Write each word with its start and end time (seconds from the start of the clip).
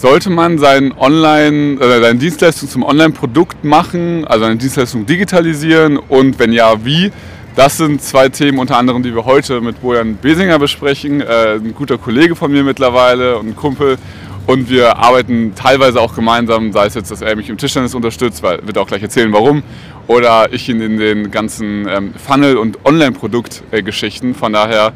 sollte 0.00 0.30
man 0.30 0.56
sein 0.56 0.94
Online, 0.98 1.78
äh, 1.78 2.00
seine 2.00 2.18
Dienstleistung 2.18 2.70
zum 2.70 2.82
Online-Produkt 2.82 3.64
machen, 3.64 4.24
also 4.24 4.46
eine 4.46 4.56
Dienstleistung 4.56 5.04
digitalisieren 5.04 5.98
und 5.98 6.38
wenn 6.38 6.52
ja, 6.52 6.84
wie? 6.84 7.12
Das 7.54 7.76
sind 7.76 8.00
zwei 8.00 8.30
Themen 8.30 8.58
unter 8.58 8.78
anderem, 8.78 9.02
die 9.02 9.14
wir 9.14 9.26
heute 9.26 9.60
mit 9.60 9.82
Bojan 9.82 10.16
Besinger 10.16 10.58
besprechen, 10.58 11.20
äh, 11.20 11.56
ein 11.56 11.74
guter 11.74 11.98
Kollege 11.98 12.34
von 12.34 12.50
mir 12.50 12.64
mittlerweile 12.64 13.36
und 13.38 13.48
ein 13.48 13.56
Kumpel. 13.56 13.98
Und 14.46 14.70
wir 14.70 14.96
arbeiten 14.96 15.52
teilweise 15.54 16.00
auch 16.00 16.14
gemeinsam, 16.14 16.72
sei 16.72 16.86
es 16.86 16.94
jetzt, 16.94 17.10
dass 17.10 17.20
er 17.20 17.36
mich 17.36 17.50
im 17.50 17.58
Tischtennis 17.58 17.94
unterstützt, 17.94 18.42
weil 18.42 18.66
wird 18.66 18.78
auch 18.78 18.86
gleich 18.86 19.02
erzählen, 19.02 19.30
warum, 19.32 19.62
oder 20.06 20.50
ich 20.52 20.66
ihn 20.68 20.80
in 20.80 20.96
den 20.96 21.30
ganzen 21.30 21.86
ähm, 21.86 22.14
Funnel- 22.14 22.56
und 22.56 22.78
Online-Produkt-Geschichten. 22.86 24.34
Von 24.34 24.54
daher 24.54 24.94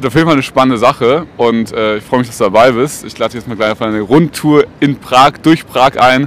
wird 0.00 0.12
auf 0.12 0.14
jeden 0.14 0.26
Fall 0.26 0.34
eine 0.34 0.42
spannende 0.42 0.78
Sache 0.78 1.26
und 1.36 1.72
äh, 1.72 1.98
ich 1.98 2.04
freue 2.04 2.20
mich, 2.20 2.28
dass 2.28 2.38
du 2.38 2.44
dabei 2.44 2.72
bist. 2.72 3.04
Ich 3.04 3.18
lade 3.18 3.32
dich 3.32 3.40
jetzt 3.40 3.48
mal 3.48 3.54
gleich 3.54 3.72
auf 3.72 3.82
eine 3.82 4.00
Rundtour 4.00 4.64
in 4.80 4.96
Prag, 4.96 5.32
durch 5.42 5.66
Prag 5.66 5.98
ein 5.98 6.26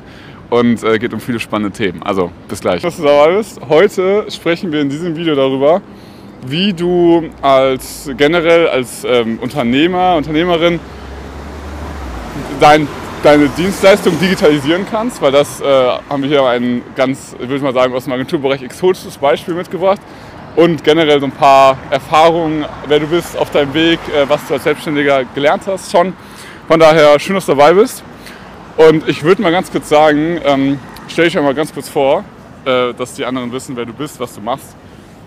und 0.52 0.84
äh, 0.84 1.00
geht 1.00 1.12
um 1.12 1.20
viele 1.20 1.40
spannende 1.40 1.76
Themen. 1.76 2.04
Also 2.04 2.32
bis 2.48 2.62
gleich. 2.62 2.84
Dass 2.84 2.98
du 2.98 3.04
dabei 3.04 3.36
bist. 3.36 3.60
Heute 3.68 4.26
sprechen 4.30 4.72
wir 4.72 4.80
in 4.82 4.90
diesem 4.90 5.16
Video 5.16 5.34
darüber, 5.34 5.82
wie 6.46 6.72
du 6.72 7.24
als 7.42 8.12
generell 8.16 8.68
als 8.68 9.04
ähm, 9.06 9.40
Unternehmer, 9.42 10.18
Unternehmerin 10.18 10.80
dein, 12.60 12.88
deine 13.24 13.50
Dienstleistung 13.50 14.20
digitalisieren 14.20 14.86
kannst, 14.90 15.20
weil 15.20 15.32
das 15.32 15.62
äh, 15.62 15.66
haben 16.10 16.22
wir 16.22 16.30
hier 16.30 16.46
ein 16.46 16.84
ganz, 16.96 17.36
würde 17.40 17.56
ich 17.56 17.62
mal 17.64 17.74
sagen, 17.74 17.92
aus 17.96 18.04
dem 18.04 18.14
Agenturbereich 18.14 18.62
exotisches 18.62 19.18
Beispiel 19.18 19.56
mitgebracht 19.56 20.00
und 20.56 20.84
generell 20.84 21.20
so 21.20 21.26
ein 21.26 21.32
paar 21.32 21.78
Erfahrungen, 21.90 22.66
wer 22.88 23.00
du 23.00 23.08
bist 23.08 23.38
auf 23.38 23.50
deinem 23.50 23.74
Weg, 23.74 24.00
äh, 24.10 24.28
was 24.28 24.48
du 24.48 24.54
als 24.54 24.64
Selbstständiger 24.64 25.24
gelernt 25.34 25.64
hast 25.66 25.92
schon. 25.92 26.14
Von 26.68 26.80
daher 26.80 27.20
schön, 27.20 27.36
dass 27.36 27.46
du 27.46 27.54
dabei 27.54 27.74
bist. 27.74 28.04
Und 28.78 29.08
ich 29.08 29.24
würde 29.24 29.42
mal 29.42 29.52
ganz 29.52 29.72
kurz 29.72 29.90
sagen, 29.90 30.40
ähm, 30.44 30.80
stell 31.08 31.26
dich 31.26 31.38
einmal 31.38 31.54
ganz 31.54 31.74
kurz 31.74 31.90
vor, 31.90 32.24
äh, 32.66 32.94
dass 32.94 33.14
die 33.14 33.26
anderen 33.26 33.52
wissen, 33.52 33.76
wer 33.76 33.86
du 33.86 33.94
bist, 33.94 34.20
was 34.20 34.34
du 34.34 34.42
machst. 34.42 34.76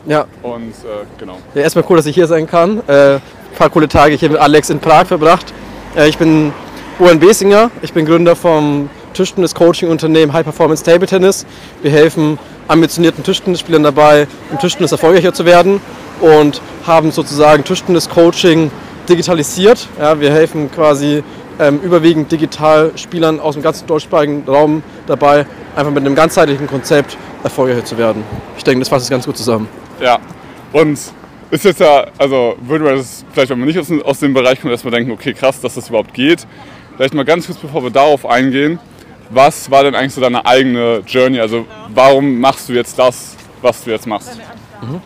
Ja. 0.07 0.27
Und 0.43 0.71
äh, 0.71 1.05
genau. 1.19 1.39
ja. 1.55 1.63
Erstmal 1.63 1.85
cool, 1.89 1.97
dass 1.97 2.07
ich 2.07 2.15
hier 2.15 2.27
sein 2.27 2.47
kann. 2.47 2.83
Äh, 2.87 3.15
ein 3.15 3.21
paar 3.57 3.71
coole 3.71 3.89
Tage 3.89 4.15
hier 4.15 4.31
mit 4.31 4.39
Alex 4.39 4.71
in 4.71 4.81
Prag 4.81 5.07
verbracht. 5.07 5.53
Äh, 5.97 6.09
ich 6.09 6.19
bin 6.19 6.53
Owen 6.99 7.21
Besinger, 7.21 7.71
ich 7.83 7.93
bin 7.93 8.07
Gründer 8.07 8.37
vom 8.37 8.89
Tischtennis-Coaching-Unternehmen 9.15 10.33
High 10.33 10.45
Performance 10.45 10.83
Table 10.85 11.07
Tennis. 11.07 11.45
Wir 11.83 11.91
helfen 11.91 12.39
ambitionierten 12.69 13.25
Tischtennisspielern 13.25 13.83
dabei, 13.83 14.27
im 14.51 14.59
Tischtennis 14.59 14.93
erfolgreicher 14.93 15.33
zu 15.33 15.45
werden 15.45 15.81
und 16.21 16.61
haben 16.87 17.11
sozusagen 17.11 17.65
Tischtennis-Coaching 17.65 18.71
digitalisiert. 19.09 19.89
Ja, 19.99 20.19
wir 20.21 20.33
helfen 20.33 20.71
quasi 20.71 21.23
ähm, 21.59 21.81
überwiegend 21.81 22.31
digital 22.31 22.93
Spielern 22.97 23.41
aus 23.41 23.55
dem 23.55 23.63
ganzen 23.63 23.87
deutschsprachigen 23.87 24.45
Raum 24.47 24.83
dabei, 25.07 25.47
einfach 25.75 25.93
mit 25.93 26.05
einem 26.05 26.15
ganzheitlichen 26.15 26.67
Konzept 26.67 27.17
erfolgreicher 27.43 27.85
zu 27.85 27.99
werden. 27.99 28.25
Ich 28.59 28.65
denke, 28.65 28.81
das 28.81 28.89
fasst 28.89 29.05
es 29.05 29.11
ganz 29.11 29.27
gut 29.27 29.37
zusammen. 29.37 29.69
Ja, 30.01 30.19
und 30.73 30.99
ist 31.51 31.65
jetzt 31.65 31.81
ja, 31.81 32.07
also 32.19 32.57
würde 32.61 32.85
man 32.85 32.97
das 32.97 33.25
vielleicht, 33.33 33.51
wenn 33.51 33.59
man 33.59 33.69
nicht 33.69 33.79
aus, 33.79 33.91
aus 34.05 34.19
dem 34.19 34.35
Bereich 34.35 34.61
kommt, 34.61 34.73
erstmal 34.73 34.93
denken, 34.93 35.13
okay, 35.13 35.33
krass, 35.33 35.61
dass 35.61 35.75
das 35.75 35.89
überhaupt 35.89 36.13
geht. 36.13 36.47
Vielleicht 36.97 37.15
mal 37.15 37.25
ganz 37.25 37.47
kurz, 37.47 37.59
bevor 37.59 37.83
wir 37.83 37.91
darauf 37.91 38.27
eingehen, 38.27 38.79
was 39.31 39.71
war 39.71 39.85
denn 39.85 39.95
eigentlich 39.95 40.15
so 40.15 40.21
deine 40.21 40.45
eigene 40.45 41.03
Journey? 41.07 41.41
Also 41.41 41.67
warum 41.95 42.39
machst 42.41 42.69
du 42.69 42.73
jetzt 42.73 42.99
das, 42.99 43.35
was 43.63 43.83
du 43.85 43.91
jetzt 43.91 44.07
machst? 44.07 44.39
Mhm. 44.83 45.01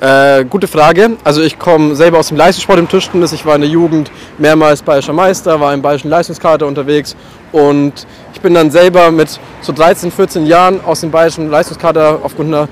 Äh, 0.00 0.46
gute 0.46 0.66
Frage. 0.66 1.10
Also 1.24 1.42
ich 1.42 1.58
komme 1.58 1.94
selber 1.94 2.18
aus 2.18 2.28
dem 2.28 2.38
Leistungssport 2.38 2.78
im 2.78 2.88
Tischtennis. 2.88 3.32
Ich 3.32 3.44
war 3.44 3.56
in 3.56 3.60
der 3.60 3.70
Jugend 3.70 4.10
mehrmals 4.38 4.80
bayerischer 4.80 5.12
Meister, 5.12 5.60
war 5.60 5.74
im 5.74 5.82
bayerischen 5.82 6.08
Leistungskader 6.08 6.66
unterwegs 6.66 7.14
und 7.52 8.06
ich 8.32 8.40
bin 8.40 8.54
dann 8.54 8.70
selber 8.70 9.10
mit 9.10 9.38
so 9.60 9.72
13, 9.72 10.10
14 10.10 10.46
Jahren 10.46 10.80
aus 10.84 11.00
dem 11.00 11.10
bayerischen 11.10 11.50
Leistungskader 11.50 12.20
aufgrund 12.22 12.54
einer 12.54 12.68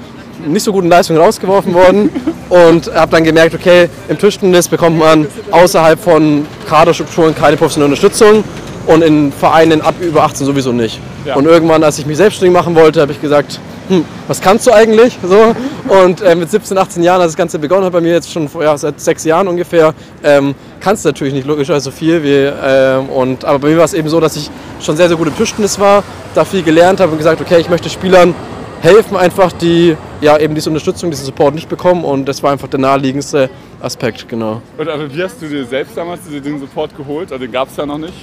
nicht 0.46 0.62
so 0.62 0.72
guten 0.72 0.88
Leistung 0.88 1.18
rausgeworfen 1.18 1.74
worden 1.74 2.10
und 2.48 2.94
habe 2.94 3.10
dann 3.10 3.24
gemerkt, 3.24 3.54
okay, 3.54 3.90
im 4.08 4.16
Tischtennis 4.16 4.66
bekommt 4.66 4.98
man 4.98 5.26
außerhalb 5.50 6.00
von 6.00 6.46
Kaderstrukturen 6.66 7.34
keine 7.34 7.58
professionelle 7.58 7.92
Unterstützung 7.92 8.42
und 8.88 9.02
in 9.02 9.32
Vereinen 9.32 9.82
ab 9.82 9.96
über 10.00 10.24
18 10.24 10.46
sowieso 10.46 10.72
nicht. 10.72 10.98
Ja. 11.26 11.36
Und 11.36 11.44
irgendwann, 11.44 11.84
als 11.84 11.98
ich 11.98 12.06
mich 12.06 12.16
selbstständig 12.16 12.54
machen 12.56 12.74
wollte, 12.74 13.02
habe 13.02 13.12
ich 13.12 13.20
gesagt, 13.20 13.60
hm, 13.88 14.04
was 14.26 14.40
kannst 14.40 14.66
du 14.66 14.72
eigentlich? 14.72 15.18
So. 15.22 15.54
Und 16.02 16.22
äh, 16.22 16.34
mit 16.34 16.50
17, 16.50 16.76
18 16.76 17.02
Jahren, 17.02 17.20
als 17.20 17.32
das 17.32 17.36
Ganze 17.36 17.58
begonnen 17.58 17.84
hat, 17.84 17.92
bei 17.92 18.00
mir 18.00 18.12
jetzt 18.12 18.32
schon 18.32 18.48
ja, 18.60 18.76
seit 18.78 18.98
sechs 18.98 19.24
Jahren 19.24 19.46
ungefähr, 19.46 19.94
ähm, 20.24 20.54
kannst 20.80 21.04
du 21.04 21.10
natürlich 21.10 21.34
nicht 21.34 21.46
logischerweise 21.46 21.84
so 21.84 21.90
viel. 21.90 22.22
Wie, 22.22 22.30
ähm, 22.34 23.10
und, 23.10 23.44
aber 23.44 23.58
bei 23.58 23.68
mir 23.68 23.76
war 23.76 23.84
es 23.84 23.92
eben 23.92 24.08
so, 24.08 24.20
dass 24.20 24.36
ich 24.36 24.50
schon 24.80 24.96
sehr, 24.96 25.08
sehr 25.08 25.18
gut 25.18 25.28
im 25.28 25.36
Tischtennis 25.36 25.78
war, 25.78 26.02
da 26.34 26.46
viel 26.46 26.62
gelernt 26.62 27.00
habe 27.00 27.12
und 27.12 27.18
gesagt, 27.18 27.42
okay, 27.42 27.60
ich 27.60 27.68
möchte 27.68 27.90
Spielern 27.90 28.34
helfen 28.80 29.18
einfach, 29.18 29.52
die 29.52 29.98
ja 30.22 30.38
eben 30.38 30.54
diese 30.54 30.70
Unterstützung, 30.70 31.10
diesen 31.10 31.26
Support 31.26 31.54
nicht 31.54 31.68
bekommen 31.68 32.04
und 32.04 32.26
das 32.26 32.42
war 32.42 32.52
einfach 32.52 32.68
der 32.68 32.80
naheliegendste 32.80 33.50
Aspekt, 33.82 34.28
genau. 34.28 34.62
Und 34.78 34.88
also 34.88 35.12
wie 35.12 35.22
hast 35.22 35.42
du 35.42 35.48
dir 35.48 35.64
selbst 35.64 35.96
damals 35.96 36.20
den 36.24 36.60
Support 36.60 36.96
geholt? 36.96 37.32
Also 37.32 37.44
den 37.44 37.52
gab 37.52 37.68
es 37.68 37.76
ja 37.76 37.84
noch 37.84 37.98
nicht 37.98 38.14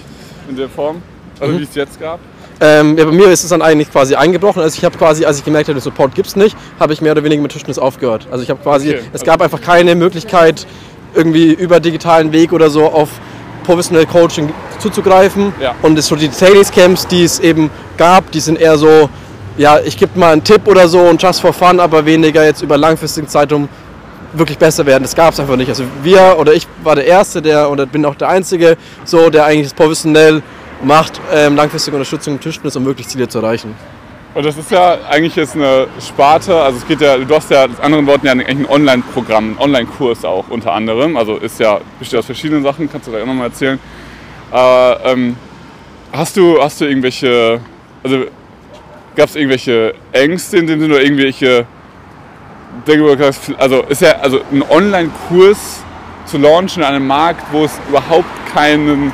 in 0.49 0.55
der 0.55 0.69
Form, 0.69 1.01
also 1.39 1.53
mhm. 1.53 1.59
wie 1.59 1.63
es 1.63 1.75
jetzt 1.75 1.99
gab? 1.99 2.19
Ähm, 2.61 2.97
ja, 2.97 3.05
bei 3.05 3.11
mir 3.11 3.27
ist 3.29 3.43
es 3.43 3.49
dann 3.49 3.61
eigentlich 3.61 3.91
quasi 3.91 4.15
eingebrochen. 4.15 4.61
Also 4.61 4.77
ich 4.77 4.85
habe 4.85 4.97
quasi, 4.97 5.25
als 5.25 5.39
ich 5.39 5.45
gemerkt 5.45 5.67
habe, 5.67 5.77
den 5.77 5.83
Support 5.83 6.15
gibt 6.15 6.27
es 6.27 6.35
nicht, 6.35 6.55
habe 6.79 6.93
ich 6.93 7.01
mehr 7.01 7.11
oder 7.11 7.23
weniger 7.23 7.41
mit 7.41 7.51
Tischtennis 7.51 7.77
aufgehört. 7.77 8.27
Also 8.31 8.43
ich 8.43 8.49
habe 8.49 8.61
quasi, 8.61 8.91
okay. 8.91 9.01
es 9.11 9.23
gab 9.23 9.41
einfach 9.41 9.61
keine 9.61 9.95
Möglichkeit, 9.95 10.65
irgendwie 11.13 11.51
über 11.51 11.79
digitalen 11.79 12.31
Weg 12.31 12.53
oder 12.53 12.69
so 12.69 12.85
auf 12.85 13.09
professionell 13.65 14.05
Coaching 14.05 14.53
zuzugreifen. 14.79 15.53
Ja. 15.59 15.75
Und 15.81 15.97
es 15.97 16.07
so 16.07 16.15
die 16.15 16.29
Trainingscamps, 16.29 17.07
die 17.07 17.23
es 17.23 17.39
eben 17.39 17.69
gab, 17.97 18.31
die 18.31 18.39
sind 18.39 18.59
eher 18.59 18.77
so, 18.77 19.09
ja, 19.57 19.79
ich 19.79 19.97
gebe 19.97 20.17
mal 20.17 20.33
einen 20.33 20.43
Tipp 20.43 20.67
oder 20.67 20.87
so 20.87 20.99
und 20.99 21.21
just 21.21 21.41
for 21.41 21.53
fun, 21.53 21.79
aber 21.79 22.05
weniger 22.05 22.45
jetzt 22.45 22.61
über 22.61 22.77
langfristigen 22.77 23.27
Zeitraum 23.27 23.67
wirklich 24.37 24.57
besser 24.57 24.85
werden. 24.85 25.03
Das 25.03 25.15
gab 25.15 25.33
es 25.33 25.39
einfach 25.39 25.55
nicht. 25.55 25.69
Also 25.69 25.83
wir 26.03 26.37
oder 26.39 26.53
ich 26.53 26.67
war 26.83 26.95
der 26.95 27.05
Erste, 27.05 27.41
der 27.41 27.69
oder 27.69 27.85
bin 27.85 28.05
auch 28.05 28.15
der 28.15 28.29
Einzige, 28.29 28.77
so 29.03 29.29
der 29.29 29.45
eigentlich 29.45 29.75
professionell 29.75 30.41
macht, 30.83 31.19
ähm, 31.33 31.55
langfristige 31.55 31.95
Unterstützung 31.95 32.35
im 32.35 32.39
Tischtennis, 32.39 32.75
um 32.75 32.85
wirklich 32.85 33.07
Ziele 33.07 33.27
zu 33.27 33.39
erreichen. 33.39 33.75
Und 34.33 34.45
das 34.45 34.57
ist 34.57 34.69
ja 34.69 34.97
eigentlich 35.09 35.35
jetzt 35.37 35.55
eine 35.55 35.87
Sparte, 36.05 36.53
also 36.53 36.77
es 36.77 36.85
geht 36.85 36.99
ja, 36.99 37.17
du 37.17 37.33
hast 37.33 37.49
ja 37.49 37.67
mit 37.67 37.79
anderen 37.79 38.05
Worten 38.05 38.25
ja 38.25 38.33
ein 38.33 38.65
Online-Programm, 38.67 39.45
einen 39.45 39.57
Online-Kurs 39.59 40.25
auch 40.25 40.49
unter 40.49 40.73
anderem. 40.73 41.15
Also 41.15 41.37
ist 41.37 41.57
ja, 41.59 41.79
besteht 41.99 42.19
aus 42.19 42.25
verschiedenen 42.25 42.61
Sachen, 42.61 42.91
kannst 42.91 43.07
du 43.07 43.13
da 43.13 43.21
auch 43.21 43.25
nochmal 43.25 43.47
erzählen. 43.47 43.79
Äh, 44.51 45.11
ähm, 45.11 45.37
hast 46.11 46.35
du, 46.35 46.61
hast 46.61 46.81
du 46.81 46.85
irgendwelche, 46.85 47.61
also 48.03 48.25
gab 49.15 49.29
es 49.29 49.37
irgendwelche 49.37 49.93
Ängste 50.11 50.57
in 50.57 50.67
dem 50.67 50.81
Sinne 50.81 50.95
oder 50.95 51.03
irgendwelche 51.03 51.65
also 53.57 53.81
ist 53.83 54.01
ja 54.01 54.13
also 54.17 54.39
ein 54.51 54.63
Online-Kurs 54.69 55.83
zu 56.25 56.37
launchen 56.37 56.81
in 56.81 56.87
einem 56.87 57.07
Markt, 57.07 57.45
wo 57.51 57.65
es 57.65 57.79
überhaupt 57.87 58.25
keinen, 58.53 59.11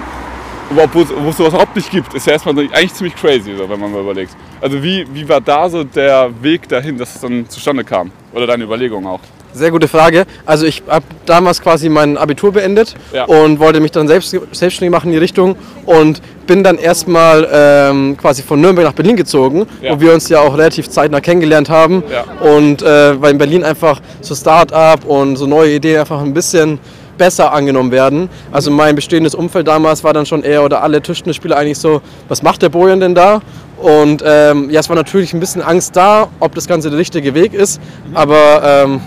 wo, 0.69 0.87
wo 0.93 1.29
es 1.29 1.37
sowas 1.37 1.53
überhaupt 1.53 1.75
nicht 1.75 1.91
gibt, 1.91 2.13
ist 2.13 2.27
ja 2.27 2.33
erstmal 2.33 2.57
eigentlich 2.57 2.93
ziemlich 2.93 3.15
crazy, 3.15 3.55
so, 3.55 3.69
wenn 3.69 3.79
man 3.79 3.91
mal 3.91 4.01
überlegt. 4.01 4.35
Also 4.61 4.81
wie, 4.81 5.05
wie 5.13 5.27
war 5.27 5.41
da 5.41 5.69
so 5.69 5.83
der 5.83 6.29
Weg 6.41 6.67
dahin, 6.69 6.97
dass 6.97 7.15
es 7.15 7.21
dann 7.21 7.47
zustande 7.49 7.83
kam? 7.83 8.11
Oder 8.33 8.47
deine 8.47 8.63
Überlegung 8.63 9.05
auch? 9.05 9.19
Sehr 9.53 9.71
gute 9.71 9.87
Frage. 9.87 10.25
Also 10.45 10.65
ich 10.65 10.81
habe 10.87 11.05
damals 11.25 11.61
quasi 11.61 11.89
mein 11.89 12.17
Abitur 12.17 12.53
beendet 12.53 12.95
ja. 13.13 13.25
und 13.25 13.59
wollte 13.59 13.79
mich 13.79 13.91
dann 13.91 14.07
selbst, 14.07 14.35
selbstständig 14.51 14.91
machen 14.91 15.07
in 15.07 15.13
die 15.13 15.17
Richtung 15.17 15.55
und 15.85 16.21
bin 16.47 16.63
dann 16.63 16.77
erstmal 16.77 17.47
ähm, 17.51 18.17
quasi 18.17 18.43
von 18.43 18.61
Nürnberg 18.61 18.85
nach 18.87 18.93
Berlin 18.93 19.15
gezogen, 19.15 19.65
ja. 19.81 19.93
wo 19.93 19.99
wir 19.99 20.13
uns 20.13 20.29
ja 20.29 20.39
auch 20.39 20.57
relativ 20.57 20.89
zeitnah 20.89 21.21
kennengelernt 21.21 21.69
haben 21.69 22.03
ja. 22.11 22.23
und 22.41 22.81
äh, 22.81 23.21
weil 23.21 23.31
in 23.31 23.37
Berlin 23.37 23.63
einfach 23.63 24.01
so 24.21 24.35
Start-up 24.35 25.05
und 25.05 25.35
so 25.35 25.47
neue 25.47 25.75
Ideen 25.75 25.99
einfach 25.99 26.21
ein 26.21 26.33
bisschen 26.33 26.79
besser 27.17 27.53
angenommen 27.53 27.91
werden. 27.91 28.29
Also 28.51 28.71
mein 28.71 28.95
bestehendes 28.95 29.35
Umfeld 29.35 29.67
damals 29.67 30.03
war 30.03 30.13
dann 30.13 30.25
schon 30.25 30.43
eher 30.43 30.63
oder 30.63 30.81
alle 30.81 31.01
Tischtennisspieler 31.01 31.57
eigentlich 31.57 31.77
so, 31.77 32.01
was 32.27 32.41
macht 32.41 32.61
der 32.61 32.69
Bojan 32.69 32.99
denn 32.99 33.13
da? 33.13 33.41
Und 33.77 34.23
ähm, 34.25 34.69
ja, 34.69 34.79
es 34.79 34.89
war 34.89 34.95
natürlich 34.95 35.33
ein 35.33 35.39
bisschen 35.39 35.61
Angst 35.61 35.95
da, 35.95 36.29
ob 36.39 36.55
das 36.55 36.67
Ganze 36.67 36.89
der 36.89 36.99
richtige 36.99 37.33
Weg 37.33 37.53
ist, 37.53 37.79
mhm. 37.79 38.17
aber 38.17 38.61
ähm, 38.63 39.01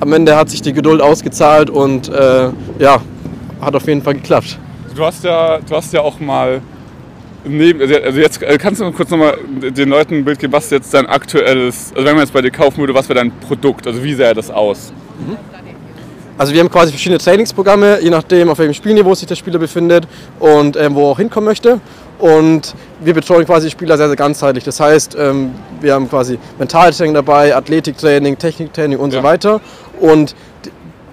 am 0.00 0.12
Ende 0.12 0.36
hat 0.36 0.50
sich 0.50 0.62
die 0.62 0.72
Geduld 0.72 1.00
ausgezahlt 1.00 1.70
und 1.70 2.08
äh, 2.08 2.48
ja, 2.78 3.00
hat 3.60 3.74
auf 3.74 3.86
jeden 3.86 4.02
Fall 4.02 4.14
geklappt. 4.14 4.58
Du 4.94 5.04
hast 5.04 5.24
ja, 5.24 5.58
du 5.58 5.76
hast 5.76 5.92
ja 5.92 6.00
auch 6.00 6.18
mal 6.18 6.60
neben, 7.44 7.80
also, 7.80 7.94
also 7.94 8.20
jetzt 8.20 8.42
äh, 8.42 8.58
kannst 8.58 8.80
du 8.80 8.84
mal 8.84 8.92
kurz 8.92 9.10
nochmal 9.10 9.38
den 9.48 9.88
Leuten 9.88 10.14
ein 10.14 10.24
Bild 10.24 10.38
geben, 10.38 10.52
was 10.52 10.70
jetzt 10.70 10.92
dein 10.92 11.06
aktuelles, 11.06 11.92
also 11.94 12.06
wenn 12.06 12.14
man 12.14 12.24
jetzt 12.24 12.32
bei 12.32 12.42
dir 12.42 12.50
kaufen 12.50 12.78
würde, 12.78 12.94
was 12.94 13.08
wäre 13.08 13.18
dein 13.18 13.32
Produkt, 13.40 13.86
also 13.86 14.02
wie 14.02 14.14
sähe 14.14 14.34
das 14.34 14.50
aus? 14.50 14.92
Mhm. 15.26 15.36
Also 16.40 16.54
wir 16.54 16.60
haben 16.60 16.70
quasi 16.70 16.90
verschiedene 16.90 17.18
Trainingsprogramme, 17.18 18.00
je 18.00 18.08
nachdem 18.08 18.48
auf 18.48 18.58
welchem 18.58 18.72
Spielniveau 18.72 19.14
sich 19.14 19.28
der 19.28 19.34
Spieler 19.34 19.58
befindet 19.58 20.08
und 20.38 20.74
ähm, 20.74 20.94
wo 20.94 21.02
er 21.02 21.12
auch 21.12 21.18
hinkommen 21.18 21.46
möchte. 21.46 21.80
Und 22.18 22.74
wir 23.00 23.12
betreuen 23.12 23.44
quasi 23.44 23.66
die 23.66 23.72
Spieler 23.72 23.98
sehr, 23.98 24.06
sehr 24.06 24.16
ganzheitlich. 24.16 24.64
Das 24.64 24.80
heißt, 24.80 25.16
ähm, 25.18 25.50
wir 25.82 25.92
haben 25.92 26.08
quasi 26.08 26.38
Mentaltraining 26.58 27.12
dabei, 27.12 27.54
Athletiktraining, 27.54 28.38
Techniktraining 28.38 28.98
und 28.98 29.12
ja. 29.12 29.20
so 29.20 29.22
weiter. 29.22 29.60
Und 30.00 30.34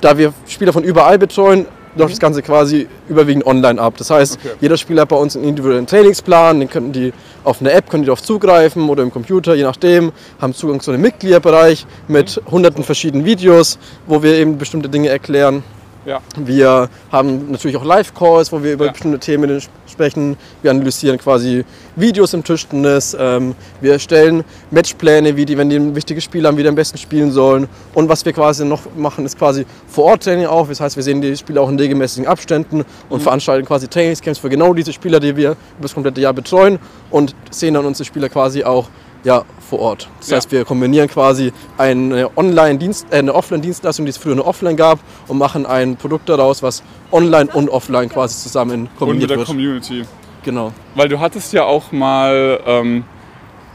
da 0.01 0.17
wir 0.17 0.33
Spieler 0.47 0.73
von 0.73 0.83
überall 0.83 1.17
betreuen, 1.19 1.65
läuft 1.95 2.13
das 2.13 2.19
Ganze 2.19 2.41
quasi 2.43 2.87
überwiegend 3.09 3.45
online 3.45 3.81
ab. 3.81 3.95
Das 3.97 4.09
heißt, 4.09 4.37
Okay. 4.37 4.55
jeder 4.61 4.77
Spieler 4.77 5.01
hat 5.01 5.09
bei 5.09 5.15
uns 5.15 5.35
einen 5.35 5.45
individuellen 5.45 5.87
Trainingsplan, 5.87 6.59
den 6.59 6.69
könnten 6.69 6.93
die 6.93 7.11
auf 7.43 7.59
eine 7.59 7.71
App 7.71 7.89
können 7.89 8.03
die 8.03 8.07
darauf 8.07 8.21
zugreifen 8.21 8.87
oder 8.89 9.03
im 9.03 9.11
Computer, 9.11 9.55
je 9.55 9.63
nachdem, 9.63 10.11
haben 10.39 10.53
Zugang 10.53 10.79
zu 10.79 10.91
einem 10.91 11.01
Mitgliederbereich 11.01 11.85
mit 12.07 12.41
hunderten 12.51 12.83
verschiedenen 12.83 13.25
Videos, 13.25 13.79
wo 14.05 14.21
wir 14.21 14.35
eben 14.35 14.57
bestimmte 14.57 14.89
Dinge 14.89 15.09
erklären. 15.09 15.63
Ja. 16.07 16.21
Wir 16.37 16.87
haben 17.11 17.51
natürlich 17.51 17.75
auch 17.75 17.83
Live-Calls, 17.83 18.53
wo 18.53 18.63
wir 18.63 18.71
über 18.71 18.85
Ja. 18.85 18.91
bestimmte 18.93 19.19
Themen 19.19 19.61
sprechen. 19.87 20.37
Wir 20.61 20.71
analysieren 20.71 21.17
quasi 21.17 21.65
Videos 21.97 22.33
im 22.33 22.45
Tischtennis. 22.45 23.13
Ähm, 23.19 23.55
wir 23.81 23.91
erstellen 23.91 24.45
Matchpläne, 24.71 25.35
wie 25.35 25.45
die, 25.45 25.57
wenn 25.57 25.69
die 25.69 25.75
ein 25.75 25.95
wichtiges 25.97 26.23
Spiel 26.23 26.47
haben, 26.47 26.55
wie 26.55 26.63
die 26.63 26.69
am 26.69 26.75
besten 26.75 26.97
spielen 26.97 27.33
sollen. 27.33 27.67
Und 27.93 28.07
was 28.07 28.23
wir 28.23 28.31
quasi 28.31 28.63
noch 28.63 28.83
machen, 28.95 29.25
ist 29.25 29.37
quasi 29.37 29.65
Vor-Ort-Training 29.89 30.45
auch. 30.45 30.69
Das 30.69 30.79
heißt, 30.79 30.95
wir 30.95 31.03
sehen 31.03 31.19
die 31.19 31.35
Spieler 31.35 31.59
auch 31.61 31.69
in 31.69 31.77
regelmäßigen 31.77 32.25
Abständen 32.25 32.85
und 33.09 33.21
veranstalten 33.21 33.67
quasi 33.67 33.89
Trainingscamps 33.89 34.39
für 34.39 34.47
genau 34.49 34.73
diese 34.73 34.93
Spieler, 34.93 35.19
die 35.19 35.35
wir 35.35 35.51
über 35.51 35.57
das 35.81 35.93
komplette 35.93 36.21
Jahr 36.21 36.31
betreuen 36.31 36.79
und 37.11 37.35
sehen 37.51 37.73
dann 37.73 37.85
unsere 37.85 38.05
Spieler 38.05 38.29
quasi 38.29 38.63
auch 38.63 38.89
ja, 39.23 39.43
vor 39.67 39.79
Ort. 39.79 40.09
Das 40.19 40.29
Ja. 40.29 40.37
heißt, 40.37 40.51
wir 40.51 40.63
kombinieren 40.63 41.09
quasi 41.09 41.51
eine 41.77 42.29
Online-Dienst, 42.37 43.07
äh, 43.11 43.17
eine 43.17 43.33
Offline-Dienstleistung, 43.33 44.05
die 44.05 44.11
es 44.11 44.17
früher 44.17 44.35
nur 44.35 44.47
offline 44.47 44.77
gab, 44.77 44.99
und 45.27 45.37
machen 45.37 45.65
ein 45.65 45.97
Produkt 45.97 46.29
daraus, 46.29 46.63
was 46.63 46.83
online 47.11 47.49
und 47.51 47.69
offline 47.69 48.09
quasi 48.09 48.37
zusammen 48.41 48.71
Und 48.73 48.81
mit 48.83 48.97
kombiniert 48.97 49.29
der 49.31 49.37
wird. 49.39 49.47
Community. 49.47 50.03
Genau. 50.43 50.71
Weil 50.95 51.09
du 51.09 51.19
hattest 51.19 51.51
ja 51.51 51.63
auch 51.65 51.91
mal, 51.91 52.59
ähm, 52.65 53.03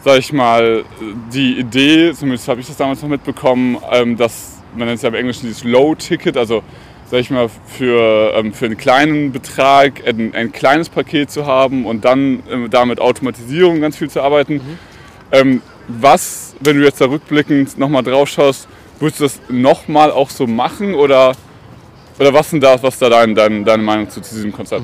sag 0.04 0.18
ich 0.20 0.32
mal, 0.32 0.84
die 1.32 1.58
Idee, 1.58 2.14
zumindest 2.14 2.48
habe 2.48 2.60
ich 2.60 2.66
das 2.68 2.76
damals 2.76 3.02
noch 3.02 3.10
mitbekommen, 3.10 3.76
ähm, 3.90 4.16
dass 4.16 4.58
man 4.74 4.86
nennt 4.86 4.96
es 4.96 5.02
ja 5.02 5.10
im 5.10 5.14
Englischen 5.16 5.42
dieses 5.46 5.64
Low-Ticket, 5.64 6.36
also 6.38 6.62
sag 7.12 7.20
ich 7.20 7.30
mal, 7.30 7.50
für, 7.66 8.32
ähm, 8.34 8.54
für 8.54 8.64
einen 8.64 8.78
kleinen 8.78 9.32
Betrag 9.32 10.00
ein, 10.06 10.34
ein 10.34 10.50
kleines 10.50 10.88
Paket 10.88 11.30
zu 11.30 11.44
haben 11.44 11.84
und 11.84 12.06
dann 12.06 12.42
ähm, 12.50 12.70
damit 12.70 13.00
Automatisierung 13.00 13.82
ganz 13.82 13.98
viel 13.98 14.08
zu 14.08 14.22
arbeiten. 14.22 14.62
Ähm, 15.30 15.60
was, 15.88 16.54
wenn 16.60 16.78
du 16.78 16.84
jetzt 16.84 17.02
da 17.02 17.04
rückblickend 17.04 17.76
nochmal 17.76 18.02
drauf 18.02 18.30
schaust, 18.30 18.66
würdest 18.98 19.20
du 19.20 19.24
das 19.24 19.40
nochmal 19.50 20.10
auch 20.10 20.30
so 20.30 20.46
machen 20.46 20.94
oder, 20.94 21.32
oder 22.18 22.32
was 22.32 22.48
sind 22.48 22.62
da, 22.62 22.82
was 22.82 22.98
da 22.98 23.10
dein, 23.10 23.34
dein, 23.34 23.62
deine 23.62 23.82
Meinung 23.82 24.08
zu, 24.08 24.22
zu 24.22 24.34
diesem 24.34 24.50
Konzept? 24.50 24.82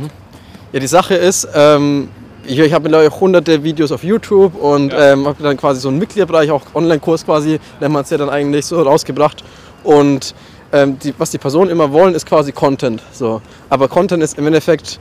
Ja, 0.73 0.81
die 0.81 0.87
Sache 0.87 1.15
ist, 1.15 1.49
ähm, 1.55 2.11
ich, 2.45 2.59
ich 2.59 2.75
habe 2.75 2.83
mittlerweile 2.83 3.09
hunderte 3.21 3.65
Videos 3.65 3.91
auf 3.91 4.05
YouTube 4.05 4.55
und 4.55 4.93
Ja. 4.93 5.15
ähm, 5.15 5.27
habe 5.27 5.43
dann 5.43 5.57
quasi 5.57 5.81
so 5.81 5.89
einen 5.89 5.99
Mitgliederbereich, 5.99 6.51
auch 6.51 6.61
Online-Kurs 6.75 7.25
quasi, 7.25 7.59
nennt 7.81 7.95
man 7.95 8.03
es 8.03 8.11
ja 8.11 8.19
dann 8.19 8.29
eigentlich 8.29 8.67
so 8.67 8.83
rausgebracht. 8.83 9.43
Und 9.83 10.35
ähm, 10.73 10.99
die, 10.99 11.15
was 11.19 11.31
die 11.31 11.39
Personen 11.39 11.71
immer 11.71 11.93
wollen, 11.93 12.15
ist 12.15 12.27
quasi 12.27 12.53
Content. 12.53 13.03
So. 13.13 13.41
Aber 13.71 13.89
Content 13.89 14.23
ist 14.23 14.39
im 14.39 14.47
Endeffekt 14.47 14.99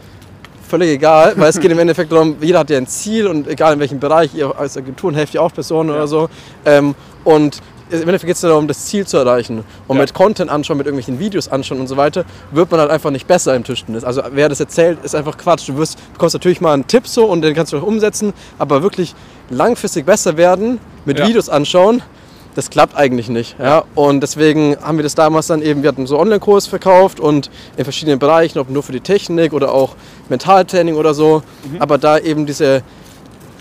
völlig 0.67 0.89
egal, 0.89 1.33
weil 1.37 1.49
es 1.49 1.59
geht 1.59 1.71
im 1.71 1.79
Endeffekt 1.79 2.11
darum, 2.11 2.35
jeder 2.41 2.59
hat 2.59 2.69
ja 2.69 2.77
ein 2.77 2.87
Ziel 2.87 3.27
und 3.27 3.47
egal 3.47 3.73
in 3.73 3.79
welchem 3.79 3.99
Bereich, 3.99 4.33
ihr 4.35 4.53
als 4.57 4.75
Agenturen 4.77 5.15
helft 5.15 5.33
ihr 5.33 5.41
auch 5.41 5.53
Personen 5.53 5.89
oder 5.89 6.07
so. 6.07 6.29
Ähm, 6.65 6.93
und 7.23 7.61
im 7.89 8.01
Endeffekt 8.01 8.25
geht 8.25 8.35
es 8.35 8.41
darum, 8.41 8.67
das 8.67 8.85
Ziel 8.85 9.07
zu 9.07 9.15
erreichen. 9.15 9.63
Und 9.87 9.95
Ja. 9.95 10.01
mit 10.01 10.13
Content 10.13 10.51
anschauen, 10.51 10.77
mit 10.77 10.87
irgendwelchen 10.87 11.19
Videos 11.19 11.47
anschauen 11.47 11.79
und 11.79 11.87
so 11.87 11.95
weiter, 11.95 12.25
wird 12.51 12.69
man 12.69 12.81
halt 12.81 12.91
einfach 12.91 13.11
nicht 13.11 13.27
besser 13.27 13.55
im 13.55 13.63
Tischtennis. 13.63 14.03
Also 14.03 14.21
wer 14.33 14.49
das 14.49 14.59
erzählt, 14.59 14.99
ist 15.03 15.15
einfach 15.15 15.37
Quatsch. 15.37 15.69
Du 15.69 15.77
wirst, 15.77 15.97
bekommst 16.11 16.33
natürlich 16.35 16.59
mal 16.59 16.73
einen 16.73 16.85
Tipp 16.87 17.07
so 17.07 17.23
und 17.25 17.41
den 17.43 17.53
kannst 17.55 17.71
du 17.71 17.77
auch 17.77 17.83
umsetzen, 17.83 18.33
aber 18.59 18.83
wirklich 18.83 19.15
langfristig 19.49 20.05
besser 20.05 20.35
werden, 20.35 20.79
mit 21.05 21.17
Ja. 21.19 21.27
Videos 21.29 21.47
anschauen, 21.47 22.01
das 22.57 22.71
klappt 22.71 22.97
eigentlich 22.97 23.29
nicht. 23.29 23.55
Ja? 23.59 23.83
Und 23.93 24.21
deswegen 24.21 24.75
haben 24.81 24.97
wir 24.97 25.03
das 25.03 25.13
damals 25.13 25.45
dann 25.45 25.61
eben, 25.61 25.83
wir 25.83 25.89
hatten 25.89 26.07
so 26.07 26.17
Online-Kurs 26.19 26.65
verkauft 26.65 27.19
und 27.19 27.51
in 27.77 27.83
verschiedenen 27.83 28.17
Bereichen, 28.17 28.57
ob 28.57 28.69
nur 28.71 28.81
für 28.81 28.91
die 28.91 28.99
Technik 28.99 29.53
oder 29.53 29.71
auch 29.71 29.95
Mentaltraining 30.27 30.95
oder 30.95 31.13
so. 31.13 31.43
Aber 31.77 31.99
da 31.99 32.17
eben 32.17 32.47
diese, 32.47 32.81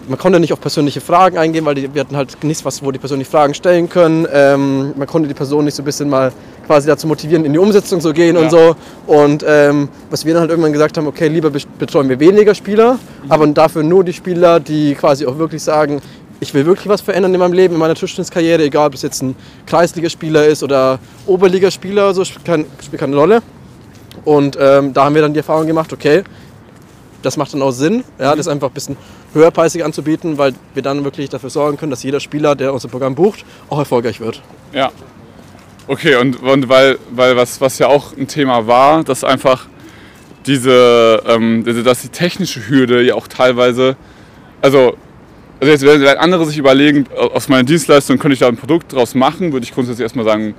man 0.09 0.19
konnte 0.19 0.41
nicht 0.41 0.53
auf 0.55 0.61
persönliche 0.61 1.03
Fragen 1.03 1.37
eingehen, 1.37 1.67
weil 1.67 1.75
die, 1.75 1.93
wir 1.93 2.01
hatten 2.01 2.17
halt 2.17 2.43
nichts, 2.43 2.65
was, 2.65 2.83
wo 2.83 2.91
die 2.91 2.99
Personen 2.99 3.19
die 3.21 3.27
Fragen 3.27 3.53
stellen 3.53 3.89
können. 3.91 4.27
Ähm, 4.33 4.95
man 4.97 5.07
konnte 5.07 5.29
die 5.29 5.35
Person 5.35 5.67
nicht 5.67 5.75
so 5.75 5.83
ein 5.83 5.85
bisschen 5.85 6.09
mal 6.09 6.33
quasi 6.67 6.89
dazu 6.89 7.07
motivieren, 7.07 7.45
in 7.45 7.53
die 7.53 7.59
Umsetzung 7.59 8.01
zu 8.01 8.13
gehen 8.15 8.35
Ja. 8.35 8.43
und 8.43 8.51
so. 8.51 8.77
Und 9.07 9.45
ähm, 9.47 9.89
was 10.09 10.25
wir 10.25 10.33
dann 10.33 10.41
halt 10.41 10.51
irgendwann 10.51 10.73
gesagt 10.73 10.97
haben, 10.97 11.07
okay, 11.07 11.29
lieber 11.29 11.51
be- 11.51 11.61
betreuen 11.79 12.09
wir 12.09 12.19
weniger 12.19 12.55
Spieler, 12.55 12.99
aber 13.29 13.47
dafür 13.49 13.83
nur 13.83 14.05
die 14.05 14.15
Spieler, 14.15 14.59
die 14.59 14.95
quasi 14.95 15.27
auch 15.27 15.37
wirklich 15.39 15.63
sagen, 15.63 16.01
ich 16.41 16.53
will 16.55 16.67
wirklich 16.67 16.89
was 16.89 17.01
verändern 17.01 17.33
in 17.33 17.41
meinem 17.41 17.53
Leben, 17.53 17.75
in 17.75 17.81
meiner 17.81 17.95
Tischtenniskarriere, 17.95 18.63
egal 18.65 18.89
ob 18.89 18.95
es 18.95 19.03
jetzt 19.03 19.23
ein 19.23 19.35
Kreisligaspieler 19.67 20.47
ist 20.47 20.63
oder 20.63 20.99
Oberligaspieler, 21.27 22.13
so 22.15 22.25
spielt, 22.25 22.45
kein, 22.45 22.67
spielt 22.85 23.01
keine 23.01 23.17
Rolle. 23.17 23.43
Und 24.25 24.57
ähm, 24.61 24.93
da 24.93 25.05
haben 25.05 25.15
wir 25.15 25.23
dann 25.23 25.33
die 25.33 25.39
Erfahrung 25.39 25.67
gemacht, 25.67 25.93
okay, 25.93 26.25
das 27.23 27.37
macht 27.37 27.53
dann 27.55 27.63
auch 27.63 27.71
Sinn, 27.71 28.05
ja, 28.19 28.35
das 28.37 28.49
einfach 28.49 28.69
ein 28.69 28.75
bisschen 28.75 28.97
höherpreisig 29.33 29.85
anzubieten, 29.85 30.39
weil 30.39 30.55
wir 30.75 30.83
dann 30.83 31.05
wirklich 31.05 31.29
dafür 31.29 31.51
sorgen 31.51 31.77
können, 31.77 31.91
dass 31.91 32.03
jeder 32.03 32.21
Spieler, 32.21 32.55
der 32.55 32.73
unser 32.73 32.89
Programm 32.89 33.15
bucht, 33.15 33.45
auch 33.69 33.79
erfolgreich 33.79 34.21
wird. 34.21 34.43
Ja. 34.73 34.91
Okay, 35.89 36.17
und, 36.17 36.43
und 36.43 36.69
weil, 36.69 36.99
weil 37.13 37.37
was, 37.37 37.61
was 37.61 37.79
ja 37.79 37.89
auch 37.89 38.17
ein 38.17 38.27
Thema 38.29 38.67
war, 38.67 39.05
dass 39.05 39.23
einfach 39.25 39.67
diese, 40.47 41.23
ähm, 41.27 41.65
diese- 41.65 41.83
dass 41.83 42.03
die 42.03 42.09
technische 42.09 42.69
Hürde 42.69 43.03
ja 43.03 43.15
auch 43.15 43.29
teilweise, 43.29 43.97
also, 44.63 44.97
also 45.61 45.73
jetzt 45.73 45.83
werden 45.83 46.19
andere 46.19 46.45
sich 46.47 46.59
überlegen, 46.59 47.07
aus 47.17 47.49
meiner 47.49 47.65
Dienstleistung 47.65 48.19
könnte 48.19 48.35
ich 48.35 48.41
da 48.41 48.49
ein 48.49 48.57
Produkt 48.57 48.93
draus 48.93 49.15
machen, 49.15 49.53
würde 49.53 49.65
ich 49.65 49.73
grundsätzlich 49.73 50.03
erstmal 50.03 50.25
sagen, 50.25 50.55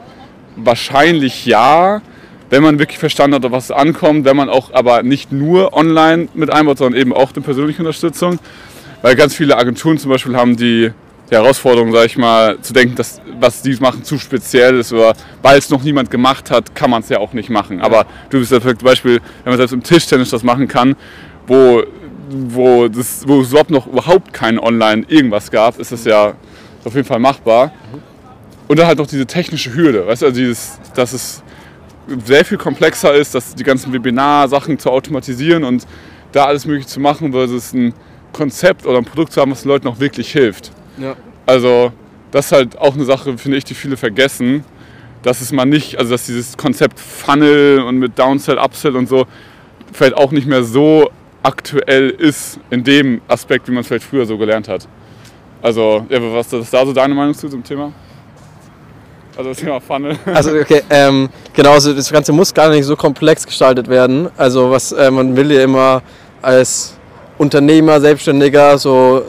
wahrscheinlich 0.56 1.46
ja, 1.46 2.02
wenn 2.50 2.64
man 2.64 2.80
wirklich 2.80 2.98
verstanden 2.98 3.36
hat, 3.36 3.46
auf 3.46 3.52
was 3.52 3.66
es 3.66 3.72
ankommt, 3.72 4.26
wenn 4.26 4.36
man 4.36 4.50
auch 4.50 4.74
aber 4.74 5.04
nicht 5.04 5.32
nur 5.32 5.74
online 5.74 6.30
mit 6.34 6.52
einbaut, 6.52 6.80
sondern 6.80 7.00
eben 7.00 7.14
auch 7.14 7.34
eine 7.34 7.44
persönliche 7.44 7.80
Unterstützung. 7.80 8.40
Weil 9.02 9.16
ganz 9.16 9.36
viele 9.36 9.58
Agenturen 9.58 10.00
zum 10.00 10.10
Beispiel 10.10 10.36
haben 10.36 10.58
die, 10.58 10.92
die 11.30 11.36
Herausforderung, 11.36 11.92
sage 11.92 12.08
ich 12.08 12.18
mal, 12.18 12.60
zu 12.62 12.74
denken, 12.74 12.96
dass 12.96 13.22
was 13.40 13.62
die 13.62 13.76
machen 13.80 14.04
zu 14.04 14.18
speziell 14.18 14.80
ist 14.80 14.92
oder 14.92 15.14
weil 15.44 15.60
es 15.60 15.70
noch 15.70 15.84
niemand 15.84 16.10
gemacht 16.10 16.50
hat, 16.50 16.74
kann 16.74 16.90
man 16.90 17.04
es 17.04 17.10
ja 17.10 17.20
auch 17.20 17.34
nicht 17.34 17.50
machen. 17.50 17.82
Aber 17.82 18.08
du 18.32 18.40
bist 18.40 18.52
das 18.52 18.62
perfekte 18.62 18.84
Beispiel, 18.84 19.22
wenn 19.44 19.52
man 19.52 19.58
selbst 19.58 19.74
im 19.74 19.84
Tischtennis 19.84 20.32
das 20.32 20.42
machen 20.42 20.68
kann, 20.68 20.96
wo, 21.46 21.84
wo, 22.30 22.88
das, 22.88 23.28
wo 23.28 23.42
es 23.42 23.50
überhaupt 23.50 23.70
noch 23.70 23.88
überhaupt 23.88 24.34
kein 24.34 24.60
Online 24.60 25.06
irgendwas 25.08 25.52
gab, 25.52 25.80
ist 25.80 25.92
das 25.92 26.06
ja 26.06 26.34
auf 26.84 26.96
jeden 26.96 27.08
Fall 27.08 27.20
machbar. 27.20 27.72
Und 28.68 28.80
dann 28.80 28.88
halt 28.88 28.98
noch 28.98 29.08
diese 29.08 29.26
technische 29.26 29.74
Hürde, 29.74 30.08
weißt 30.08 30.22
du, 30.22 30.26
also 30.28 30.38
dieses, 30.40 30.80
dass 30.94 31.14
es 31.14 31.44
sehr 32.26 32.46
viel 32.46 32.58
komplexer 32.58 33.14
ist, 33.14 33.34
dass 33.36 33.56
die 33.56 33.64
ganzen 33.64 33.94
Webinar-Sachen 33.94 34.80
zu 34.80 34.90
automatisieren 34.90 35.64
und 35.64 35.86
da 36.32 36.46
alles 36.46 36.66
möglich 36.66 36.88
zu 36.88 37.00
machen, 37.00 37.32
versus 37.32 37.74
ein 37.74 37.94
Konzept 38.34 38.86
oder 38.86 38.98
ein 38.98 39.06
Produkt 39.06 39.32
zu 39.34 39.42
haben, 39.42 39.52
was 39.52 39.64
den 39.64 39.70
Leuten 39.70 39.88
auch 39.88 40.00
wirklich 40.00 40.32
hilft. 40.32 40.72
Ja. 40.98 41.16
Also 41.46 41.92
das 42.32 42.48
ist 42.48 42.52
halt 42.52 42.78
auch 42.78 42.94
eine 42.94 43.06
Sache, 43.06 43.38
finde 43.38 43.58
ich, 43.58 43.64
die 43.64 43.74
viele 43.74 43.98
vergessen, 43.98 44.66
dass 45.24 45.42
es 45.42 45.52
mal 45.52 45.66
nicht, 45.66 45.98
also 45.98 46.12
dass 46.12 46.26
dieses 46.26 46.58
Konzept 46.58 47.00
Funnel 47.00 47.82
und 47.82 47.98
mit 47.98 48.20
Downsell, 48.20 48.58
Upsell 48.58 48.96
und 48.96 49.08
so 49.08 49.26
vielleicht 49.94 50.16
auch 50.16 50.32
nicht 50.32 50.48
mehr 50.48 50.64
so 50.64 51.10
aktuell 51.48 52.10
ist 52.10 52.60
in 52.70 52.84
dem 52.84 53.22
Aspekt, 53.28 53.68
wie 53.68 53.72
man 53.72 53.82
es 53.82 53.88
vielleicht 53.88 54.06
früher 54.06 54.26
so 54.26 54.38
gelernt 54.38 54.68
hat. 54.68 54.88
Also, 55.62 56.06
ja, 56.10 56.20
was 56.34 56.52
ist 56.52 56.74
da 56.74 56.86
so 56.86 56.92
deine 56.94 57.16
Meinung 57.16 57.34
zu 57.34 57.48
zum 57.48 57.64
Thema? 57.64 57.94
Also 59.38 59.50
das 59.52 59.60
Thema 59.60 59.80
Funnel. 59.80 60.18
Also 60.34 60.52
okay, 60.52 60.82
ähm, 60.90 61.30
genau, 61.54 61.74
also 61.74 61.94
das 61.94 62.12
Ganze 62.12 62.34
muss 62.34 62.54
gar 62.54 62.70
nicht 62.70 62.86
so 62.86 62.96
komplex 62.96 63.46
gestaltet 63.46 63.88
werden. 63.88 64.30
Also 64.36 64.72
was 64.72 64.92
äh, 64.92 65.12
man 65.12 65.36
will 65.36 65.52
ja 65.52 65.64
immer 65.64 66.02
als 66.42 66.97
Unternehmer, 67.38 68.02
Selbstständiger 68.02 68.78
so 68.80 69.22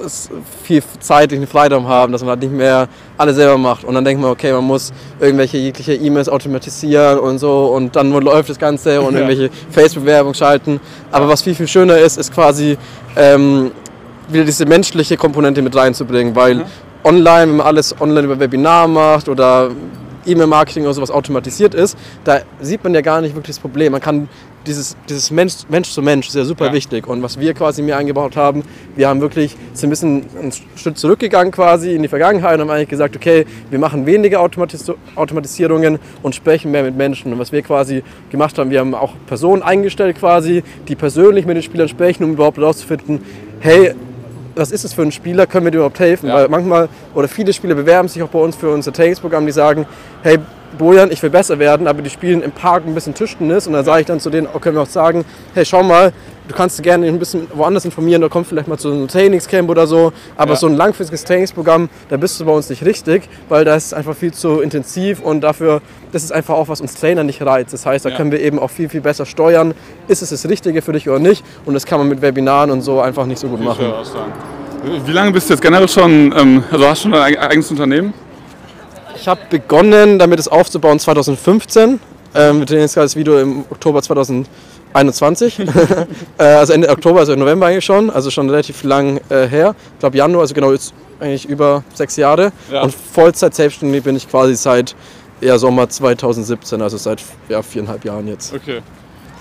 viel 0.62 0.82
zeitlichen 1.00 1.46
Freiraum 1.46 1.86
haben, 1.86 2.10
dass 2.12 2.22
man 2.22 2.30
halt 2.30 2.40
nicht 2.40 2.52
mehr 2.52 2.88
alles 3.18 3.36
selber 3.36 3.58
macht. 3.58 3.84
Und 3.84 3.94
dann 3.94 4.04
denkt 4.04 4.22
man, 4.22 4.30
okay, 4.30 4.50
man 4.52 4.64
muss 4.64 4.92
irgendwelche 5.20 5.58
jegliche 5.58 5.94
E-Mails 5.94 6.28
automatisieren 6.28 7.18
und 7.18 7.38
so 7.38 7.66
und 7.66 7.96
dann 7.96 8.10
läuft 8.10 8.48
das 8.48 8.58
Ganze 8.58 9.00
und 9.02 9.14
Ja. 9.14 9.20
irgendwelche 9.20 9.50
Facebook-Werbung 9.70 10.32
schalten. 10.32 10.80
Aber 11.12 11.28
was 11.28 11.42
viel, 11.42 11.54
viel 11.54 11.68
schöner 11.68 11.98
ist, 11.98 12.16
ist 12.16 12.32
quasi 12.32 12.78
ähm, 13.16 13.72
wieder 14.28 14.44
diese 14.44 14.64
menschliche 14.64 15.16
Komponente 15.16 15.60
mit 15.60 15.76
reinzubringen, 15.76 16.34
weil 16.34 16.64
online, 17.04 17.48
wenn 17.48 17.56
man 17.56 17.66
alles 17.66 17.94
online 18.00 18.22
über 18.22 18.40
Webinar 18.40 18.88
macht 18.88 19.28
oder 19.28 19.70
E-Mail-Marketing 20.26 20.84
oder 20.84 20.92
sowas 20.94 21.10
automatisiert 21.10 21.74
ist, 21.74 21.96
da 22.24 22.40
sieht 22.60 22.82
man 22.84 22.94
ja 22.94 23.00
gar 23.00 23.20
nicht 23.20 23.34
wirklich 23.34 23.56
das 23.56 23.60
Problem. 23.60 23.92
Man 23.92 24.00
kann 24.00 24.28
dieses, 24.68 24.96
dieses 25.08 25.30
Mensch, 25.30 25.54
Mensch 25.68 25.90
zu 25.90 26.02
Mensch 26.02 26.28
ist 26.28 26.34
ja 26.36 26.44
super 26.44 26.66
Ja. 26.66 26.72
wichtig. 26.72 27.06
Und 27.08 27.22
was 27.22 27.40
wir 27.40 27.54
quasi 27.54 27.82
mir 27.82 27.96
eingebaut 27.96 28.36
haben, 28.36 28.62
wir 28.94 29.08
haben 29.08 29.20
wirklich 29.20 29.56
sind 29.72 29.88
ein 29.88 29.90
bisschen 29.90 30.24
einen 30.40 30.52
Schritt 30.76 30.98
zurückgegangen 30.98 31.50
quasi 31.52 31.94
in 31.94 32.02
die 32.02 32.08
Vergangenheit 32.08 32.54
und 32.56 32.60
haben 32.62 32.70
eigentlich 32.70 32.88
gesagt, 32.88 33.16
okay, 33.16 33.46
wir 33.70 33.78
machen 33.78 34.06
weniger 34.06 34.40
Automatis 34.40 34.84
Automatisierungen 35.16 35.98
und 36.22 36.34
sprechen 36.34 36.70
mehr 36.70 36.82
mit 36.84 36.96
Menschen. 36.96 37.32
Und 37.32 37.38
was 37.38 37.50
wir 37.50 37.62
quasi 37.62 38.02
gemacht 38.30 38.58
haben, 38.58 38.70
wir 38.70 38.80
haben 38.80 38.94
auch 38.94 39.14
Personen 39.26 39.62
eingestellt 39.62 40.18
quasi, 40.18 40.62
die 40.86 40.94
persönlich 40.94 41.46
mit 41.46 41.56
den 41.56 41.62
Spielern 41.62 41.88
sprechen, 41.88 42.24
um 42.24 42.32
überhaupt 42.32 42.58
herauszufinden, 42.58 43.20
hey, 43.60 43.94
was 44.54 44.72
ist 44.72 44.84
es 44.84 44.92
für 44.92 45.02
ein 45.02 45.12
Spieler, 45.12 45.46
können 45.46 45.66
wir 45.66 45.70
dir 45.70 45.78
überhaupt 45.78 46.00
helfen? 46.00 46.28
Ja. 46.28 46.34
Weil 46.34 46.48
manchmal 46.48 46.88
oder 47.14 47.28
viele 47.28 47.52
Spieler 47.52 47.74
bewerben 47.74 48.08
sich 48.08 48.22
auch 48.22 48.28
bei 48.28 48.40
uns 48.40 48.56
für 48.56 48.70
unser 48.70 48.92
Trainingsprogramm, 48.92 49.46
die 49.46 49.52
sagen, 49.52 49.86
hey, 50.22 50.38
Bojan, 50.76 51.10
ich 51.10 51.22
will 51.22 51.30
besser 51.30 51.58
werden, 51.58 51.86
aber 51.86 52.02
die 52.02 52.10
spielen 52.10 52.42
im 52.42 52.52
Park 52.52 52.84
ein 52.86 52.94
bisschen 52.94 53.14
Tischtennis 53.14 53.66
und 53.66 53.72
dann 53.72 53.84
sage 53.84 54.00
ich 54.02 54.06
dann 54.06 54.20
zu 54.20 54.28
denen, 54.30 54.46
oh, 54.52 54.58
können 54.58 54.76
wir 54.76 54.82
auch 54.82 54.86
sagen, 54.86 55.24
hey, 55.54 55.64
schau 55.64 55.82
mal, 55.82 56.12
du 56.46 56.54
kannst 56.54 56.82
gerne 56.82 57.06
ein 57.06 57.18
bisschen 57.18 57.46
woanders 57.54 57.84
informieren, 57.86 58.22
oder 58.22 58.30
komm 58.30 58.44
vielleicht 58.44 58.68
mal 58.68 58.76
zu 58.78 58.90
einem 58.92 59.08
Trainingscamp 59.08 59.68
oder 59.70 59.86
so, 59.86 60.12
aber 60.36 60.50
Ja. 60.52 60.56
so 60.56 60.66
ein 60.66 60.74
langfristiges 60.76 61.24
Trainingsprogramm, 61.24 61.88
da 62.10 62.16
bist 62.18 62.38
du 62.38 62.44
bei 62.44 62.52
uns 62.52 62.68
nicht 62.68 62.84
richtig, 62.84 63.28
weil 63.48 63.64
das 63.64 63.86
ist 63.86 63.92
einfach 63.94 64.14
viel 64.14 64.32
zu 64.32 64.60
intensiv 64.60 65.20
und 65.20 65.40
dafür, 65.40 65.80
das 66.12 66.22
ist 66.22 66.32
einfach 66.32 66.54
auch, 66.54 66.68
was 66.68 66.80
uns 66.82 66.94
Trainer 66.94 67.24
nicht 67.24 67.40
reizt. 67.42 67.72
Das 67.72 67.86
heißt, 67.86 68.04
da 68.04 68.10
Ja. 68.10 68.16
können 68.16 68.30
wir 68.30 68.40
eben 68.40 68.58
auch 68.58 68.70
viel, 68.70 68.88
viel 68.90 69.00
besser 69.00 69.24
steuern, 69.26 69.72
ist 70.06 70.22
es 70.22 70.30
das 70.30 70.48
Richtige 70.48 70.82
für 70.82 70.92
dich 70.92 71.08
oder 71.08 71.18
nicht 71.18 71.44
und 71.64 71.74
das 71.74 71.86
kann 71.86 71.98
man 71.98 72.08
mit 72.08 72.20
Webinaren 72.22 72.70
und 72.70 72.82
so 72.82 73.00
einfach 73.00 73.24
nicht 73.26 73.38
so 73.38 73.48
gut 73.48 73.62
machen. 73.62 73.86
Wie 75.06 75.12
lange 75.12 75.32
bist 75.32 75.48
du 75.48 75.54
jetzt 75.54 75.62
generell 75.62 75.88
schon, 75.88 76.32
ähm, 76.38 76.62
also 76.70 76.86
hast 76.86 77.04
du 77.04 77.08
schon 77.10 77.18
eig- 77.18 77.38
eigenes 77.38 77.70
Unternehmen? 77.70 78.12
Ich 79.20 79.26
habe 79.26 79.40
begonnen, 79.50 80.18
damit 80.18 80.38
es 80.38 80.48
aufzubauen 80.48 80.98
2015. 80.98 81.98
Ähm, 82.34 82.58
wir 82.58 82.66
drehen 82.66 82.80
jetzt 82.80 82.94
gerade 82.94 83.06
das 83.06 83.16
Video 83.16 83.38
im 83.38 83.64
Oktober 83.68 84.00
2021. 84.00 85.58
äh, 86.38 86.42
also 86.42 86.72
Ende 86.72 86.88
Oktober, 86.88 87.20
also 87.20 87.34
November 87.34 87.66
eigentlich 87.66 87.84
schon. 87.84 88.10
Also 88.10 88.30
schon 88.30 88.48
relativ 88.48 88.84
lang 88.84 89.20
äh, 89.28 89.46
her. 89.48 89.74
Ich 89.94 89.98
glaube 90.00 90.16
Januar, 90.16 90.42
also 90.42 90.54
genau 90.54 90.72
jetzt 90.72 90.94
eigentlich 91.20 91.48
über 91.48 91.82
sechs 91.94 92.16
Jahre. 92.16 92.52
Ja. 92.70 92.82
Und 92.82 92.94
Vollzeit 92.94 93.54
selbstständig 93.54 94.04
bin 94.04 94.14
ich 94.14 94.28
quasi 94.30 94.54
seit 94.54 94.94
ja, 95.40 95.58
Sommer 95.58 95.88
2017, 95.88 96.80
also 96.80 96.96
seit 96.96 97.22
ja, 97.48 97.62
viereinhalb 97.62 98.04
Jahren 98.04 98.28
jetzt. 98.28 98.54
Okay. 98.54 98.80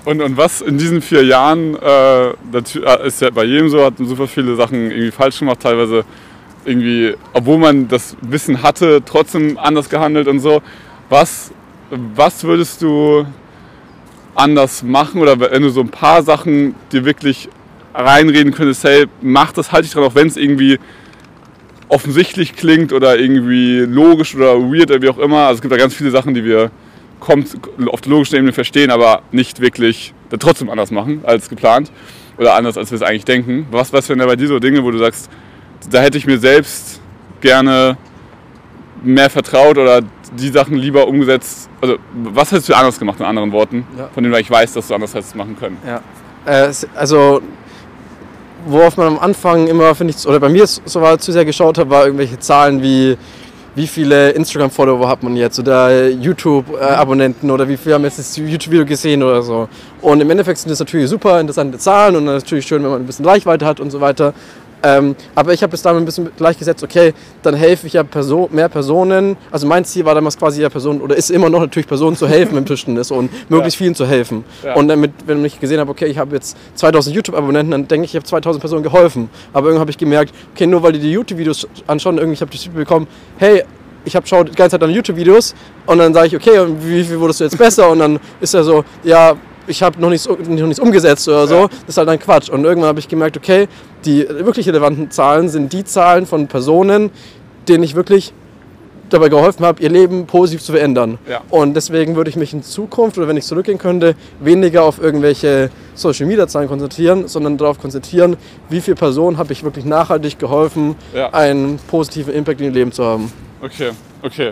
Und, 0.06 0.22
und 0.22 0.38
was 0.38 0.62
in 0.62 0.78
diesen 0.78 1.02
vier 1.02 1.24
Jahren, 1.24 1.76
äh, 1.76 2.30
äh, 2.30 2.34
ist 3.06 3.22
ja 3.22 3.30
bei 3.30 3.44
jedem 3.44 3.70
so, 3.70 3.84
hat 3.84 3.96
super 4.00 4.28
viele 4.28 4.56
Sachen 4.56 4.90
irgendwie 4.90 5.12
falsch 5.12 5.40
gemacht, 5.40 5.60
teilweise 5.60 6.06
irgendwie, 6.68 7.16
obwohl 7.34 7.58
man 7.58 7.88
das 7.88 8.16
Wissen 8.22 8.62
hatte, 8.62 9.02
trotzdem 9.06 9.58
anders 9.58 9.90
gehandelt 9.90 10.28
und 10.28 10.40
so. 10.40 10.62
Was, 11.10 11.52
was 11.90 12.44
würdest 12.44 12.82
du 12.82 13.26
anders 14.36 14.84
machen 14.84 15.22
oder 15.22 15.40
wenn 15.40 15.62
du 15.62 15.70
so 15.70 15.82
ein 15.82 15.90
paar 15.90 16.22
Sachen 16.22 16.76
dir 16.92 17.06
wirklich 17.06 17.50
reinreden 17.94 18.54
könntest, 18.54 18.84
hey, 18.84 19.06
mach 19.22 19.52
das, 19.52 19.72
halte 19.72 19.88
ich 19.88 19.94
dran, 19.94 20.04
auch 20.04 20.14
wenn 20.14 20.28
es 20.28 20.38
irgendwie 20.38 20.78
offensichtlich 21.90 22.56
klingt 22.56 22.94
oder 22.94 23.18
irgendwie 23.18 23.80
logisch 23.80 24.36
oder 24.36 24.60
weird 24.60 24.92
oder 24.92 25.02
wie 25.02 25.10
auch 25.10 25.18
immer. 25.18 25.48
Also 25.48 25.56
es 25.56 25.62
gibt 25.62 25.74
da 25.74 25.78
ganz 25.78 25.94
viele 25.94 26.12
Sachen, 26.12 26.34
die 26.34 26.44
wir 26.44 26.70
kommt, 27.20 27.58
auf 27.88 28.02
der 28.02 28.12
logischen 28.12 28.36
Ebene 28.36 28.54
verstehen, 28.54 28.92
aber 28.92 29.22
nicht 29.32 29.60
wirklich 29.60 30.14
trotzdem 30.40 30.70
anders 30.70 30.92
machen 30.92 31.22
als 31.24 31.50
geplant 31.50 31.92
oder 32.38 32.54
anders, 32.54 32.78
als 32.78 32.92
wir 32.92 32.98
es 32.98 33.02
eigentlich 33.02 33.26
denken. 33.26 33.68
Was, 33.72 33.94
was 33.94 34.08
wären 34.10 34.20
da 34.20 34.26
bei 34.26 34.36
dir 34.36 34.48
so 34.48 34.60
Dinge, 34.60 34.84
wo 34.84 34.92
du 34.92 34.98
sagst, 34.98 35.30
da 35.90 36.00
hätte 36.02 36.18
ich 36.18 36.26
mir 36.28 36.38
selbst 36.40 37.00
gerne 37.42 37.98
mehr 39.04 39.30
vertraut 39.30 39.78
oder 39.78 40.02
die 40.38 40.50
Sachen 40.50 40.76
lieber 40.78 41.08
umgesetzt? 41.08 41.70
Also 41.82 41.98
was 42.24 42.52
hättest 42.52 42.70
du 42.70 42.74
anders 42.74 42.98
gemacht, 43.00 43.20
in 43.20 43.26
anderen 43.26 43.52
Worten, 43.52 43.86
Ja. 43.98 44.10
von 44.14 44.24
denen 44.24 44.34
eigentlich 44.36 44.52
weißt, 44.52 44.76
dass 44.76 44.88
du 44.88 44.96
anders 44.96 45.14
hättest 45.14 45.36
machen 45.36 45.56
können? 45.60 45.78
Ja. 45.86 46.02
Äh, 46.46 46.72
also, 46.96 47.42
worauf 48.66 48.98
man 48.98 49.08
am 49.08 49.20
Anfang 49.20 49.68
immer, 49.68 49.94
finde 49.96 50.14
ich, 50.18 50.28
oder 50.28 50.40
bei 50.40 50.50
mir 50.50 50.66
so 50.68 50.82
so 50.86 51.02
war, 51.02 51.18
zu 51.20 51.32
sehr 51.32 51.46
geschaut 51.46 51.78
hat, 51.78 51.90
war 51.90 52.06
irgendwelche 52.06 52.40
Zahlen 52.40 52.82
wie, 52.82 53.18
wie 53.76 53.88
viele 53.88 54.32
Instagram-Follower 54.32 55.08
hat 55.08 55.24
man 55.24 55.36
jetzt 55.38 55.60
oder 55.60 56.10
YouTube-Abonnenten 56.10 57.52
oder 57.52 57.68
wie 57.70 57.78
viele 57.78 57.96
haben 57.96 58.04
jetzt 58.04 58.18
das 58.20 58.36
YouTube-Video 58.36 58.86
gesehen 58.86 59.22
oder 59.24 59.42
so. 59.42 59.70
Und 60.02 60.20
im 60.20 60.30
Endeffekt 60.30 60.58
sind 60.60 60.72
das 60.72 60.80
natürlich 60.80 61.10
super 61.10 61.40
interessante 61.40 61.78
Zahlen 61.78 62.16
und 62.16 62.26
natürlich 62.26 62.66
schön, 62.66 62.84
wenn 62.84 62.90
man 62.90 63.02
ein 63.02 63.06
bisschen 63.06 63.26
Reichweite 63.26 63.66
hat 63.66 63.80
und 63.80 63.92
so 63.92 64.02
weiter. 64.02 64.34
Ähm, 64.84 65.16
aber 65.34 65.54
ich 65.54 65.64
habe 65.64 65.74
es 65.76 65.82
damit 65.82 66.04
ein 66.04 66.06
bisschen 66.06 66.30
gleichgesetzt, 66.38 66.84
okay, 66.84 67.14
dann 67.42 67.56
helfe 67.56 67.88
ich 67.88 67.94
ja 67.94 68.04
Perso 68.04 68.48
mehr 68.52 68.70
Personen. 68.70 69.36
Also 69.52 69.66
mein 69.68 69.84
Ziel 69.86 70.06
war 70.06 70.14
damals 70.16 70.38
quasi 70.38 70.62
ja 70.62 70.70
Personen, 70.70 71.02
oder 71.02 71.16
ist 71.16 71.32
immer 71.32 71.50
noch 71.50 71.62
natürlich 71.62 71.88
Personen 71.88 72.16
zu 72.16 72.28
helfen 72.28 72.58
im 72.58 72.66
Tischtennis 72.66 73.10
und 73.12 73.32
möglichst 73.50 73.80
Ja. 73.80 73.84
vielen 73.86 73.96
zu 73.96 74.06
helfen. 74.06 74.44
Ja. 74.64 74.76
Und 74.76 74.88
damit, 74.88 75.12
wenn 75.26 75.44
ich 75.44 75.60
gesehen 75.60 75.80
habe, 75.80 75.90
okay, 75.92 76.06
ich 76.06 76.18
habe 76.18 76.36
jetzt 76.36 76.56
2000 76.76 77.16
YouTube-Abonnenten, 77.16 77.72
dann 77.72 77.88
denke 77.88 78.06
ich, 78.06 78.12
ich 78.12 78.16
habe 78.16 78.26
2000 78.26 78.60
Personen 78.62 78.84
geholfen. 78.84 79.30
Aber 79.54 79.68
irgendwann 79.68 79.82
habe 79.82 79.92
ich 79.92 79.98
gemerkt, 79.98 80.34
okay, 80.54 80.68
nur 80.68 80.84
weil 80.84 80.94
die 80.94 81.00
die 81.00 81.12
YouTube-Videos 81.12 81.68
anschauen, 81.88 82.18
irgendwie 82.18 82.40
habe 82.40 82.50
ich 82.52 82.58
das 82.60 82.64
Feedback 82.64 82.88
bekommen, 82.88 83.08
hey, 83.38 83.64
ich 84.06 84.16
habe 84.16 84.26
schaut 84.26 84.48
die 84.48 84.54
ganze 84.56 84.76
Zeit 84.76 84.82
deine 84.82 84.94
YouTube-Videos 84.94 85.54
und 85.86 85.98
dann 85.98 86.14
sage 86.14 86.28
ich, 86.28 86.36
okay, 86.36 86.60
und 86.60 86.88
wie 86.88 87.04
viel 87.04 87.20
wurdest 87.20 87.42
du 87.42 87.44
jetzt 87.44 87.58
besser? 87.58 87.90
Und 87.90 88.00
dann 88.00 88.20
ist 88.40 88.54
er 88.54 88.64
so, 88.64 88.86
ja, 89.04 89.36
ich 89.68 89.84
habe 89.84 90.00
noch 90.02 90.10
nichts, 90.10 90.28
noch 90.28 90.38
nichts 90.48 90.80
umgesetzt 90.80 91.28
oder 91.28 91.48
so. 91.48 91.56
Ja. 91.56 91.68
Das 91.68 91.80
ist 91.90 91.98
halt 91.98 92.08
dann 92.10 92.20
Quatsch. 92.20 92.50
Und 92.50 92.64
irgendwann 92.64 92.90
habe 92.90 93.00
ich 93.00 93.08
gemerkt, 93.08 93.38
okay, 93.38 93.68
die 94.06 94.28
wirklich 94.28 94.68
relevanten 94.68 95.12
Zahlen 95.12 95.50
sind 95.50 95.74
die 95.74 95.84
Zahlen 95.84 96.26
von 96.26 96.48
Personen, 96.48 97.12
denen 97.68 97.84
ich 97.84 97.96
wirklich 97.96 98.34
dabei 99.10 99.30
geholfen 99.30 99.66
habe, 99.66 99.82
ihr 99.82 99.90
Leben 99.90 100.26
positiv 100.26 100.62
zu 100.62 100.74
verändern. 100.74 101.18
Ja. 101.30 101.42
Und 101.50 101.76
deswegen 101.76 102.18
würde 102.18 102.30
ich 102.30 102.36
mich 102.36 102.52
in 102.54 102.62
Zukunft, 102.62 103.18
oder 103.18 103.28
wenn 103.30 103.38
ich 103.38 103.46
zurückgehen 103.46 103.78
könnte, 103.78 104.16
weniger 104.42 104.84
auf 104.84 105.02
irgendwelche 105.02 105.70
Social 105.96 106.26
Media 106.26 106.46
Zahlen 106.48 106.68
konzentrieren, 106.68 107.28
sondern 107.30 107.58
darauf 107.58 107.80
konzentrieren, 107.80 108.36
wie 108.70 108.82
viele 108.82 108.96
Personen 108.96 109.38
habe 109.38 109.54
ich 109.54 109.64
wirklich 109.64 109.86
nachhaltig 109.86 110.40
geholfen, 110.40 110.96
Ja. 111.16 111.30
einen 111.34 111.80
positiven 111.90 112.34
Impact 112.34 112.60
in 112.60 112.68
ihr 112.68 112.74
Leben 112.74 112.92
zu 112.92 113.06
haben. 113.06 113.32
Okay, 113.62 113.92
okay. 114.22 114.52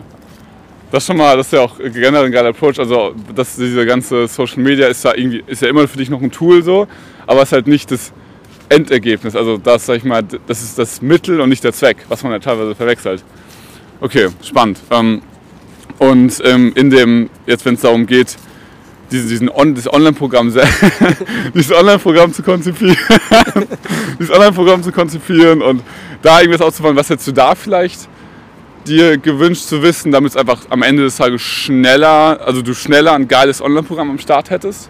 Das 0.91 1.03
ist 1.03 1.07
schon 1.07 1.17
mal, 1.17 1.35
das 1.35 1.47
ist 1.47 1.53
ja 1.53 1.61
auch 1.61 1.77
generell 1.77 2.25
ein 2.25 2.31
geiler 2.31 2.49
Approach. 2.49 2.79
Also 2.79 3.13
das, 3.35 3.55
diese 3.55 3.85
ganze 3.85 4.27
Social 4.27 4.59
Media 4.63 4.87
ist 4.87 5.03
ja 5.03 5.13
irgendwie, 5.15 5.43
ist 5.47 5.61
ja 5.61 5.67
immer 5.67 5.87
für 5.87 5.97
dich 5.97 6.09
noch 6.09 6.21
ein 6.21 6.31
Tool 6.31 6.63
so, 6.63 6.87
aber 7.27 7.41
es 7.41 7.49
ist 7.49 7.53
halt 7.53 7.67
nicht 7.67 7.91
das 7.91 8.13
Endergebnis. 8.69 9.35
Also 9.35 9.57
das, 9.57 9.85
sag 9.85 9.97
ich 9.97 10.03
mal, 10.03 10.23
das 10.47 10.61
ist 10.61 10.77
das 10.79 11.01
Mittel 11.01 11.41
und 11.41 11.49
nicht 11.49 11.63
der 11.63 11.73
Zweck, 11.73 11.97
was 12.07 12.23
man 12.23 12.31
ja 12.31 12.39
teilweise 12.39 12.75
verwechselt. 12.75 13.23
Okay, 13.99 14.29
spannend. 14.43 14.79
Ähm, 14.91 15.21
und 15.99 16.41
ähm, 16.45 16.71
in 16.75 16.89
dem, 16.89 17.29
jetzt 17.45 17.65
wenn 17.65 17.75
es 17.75 17.81
darum 17.81 18.05
geht, 18.05 18.35
diesen, 19.11 19.29
diesen 19.29 19.49
On, 19.49 19.75
das 19.75 19.91
Online-Programm 19.91 20.49
se- 20.49 20.63
dieses 21.53 21.71
Online-Programm 21.71 22.33
zu 22.33 22.43
konzipieren, 22.43 22.97
dieses 24.19 24.31
Online-Programm 24.31 24.83
zu 24.83 24.91
konzipieren 24.91 25.61
und 25.61 25.81
da 26.21 26.41
irgendwas 26.41 26.61
auszubauen, 26.61 26.95
was 26.95 27.09
hättest 27.09 27.27
du 27.27 27.31
da 27.31 27.55
vielleicht 27.55 28.07
dir 28.87 29.17
gewünscht 29.17 29.63
zu 29.63 29.81
wissen, 29.81 30.11
damit 30.11 30.31
es 30.31 30.37
einfach 30.37 30.61
am 30.69 30.81
Ende 30.83 31.03
des 31.03 31.17
Tages 31.17 31.41
schneller, 31.41 32.39
also 32.45 32.61
du 32.61 32.73
schneller 32.73 33.13
ein 33.13 33.27
geiles 33.27 33.61
Online-Programm 33.61 34.11
am 34.11 34.19
Start 34.19 34.49
hättest? 34.49 34.89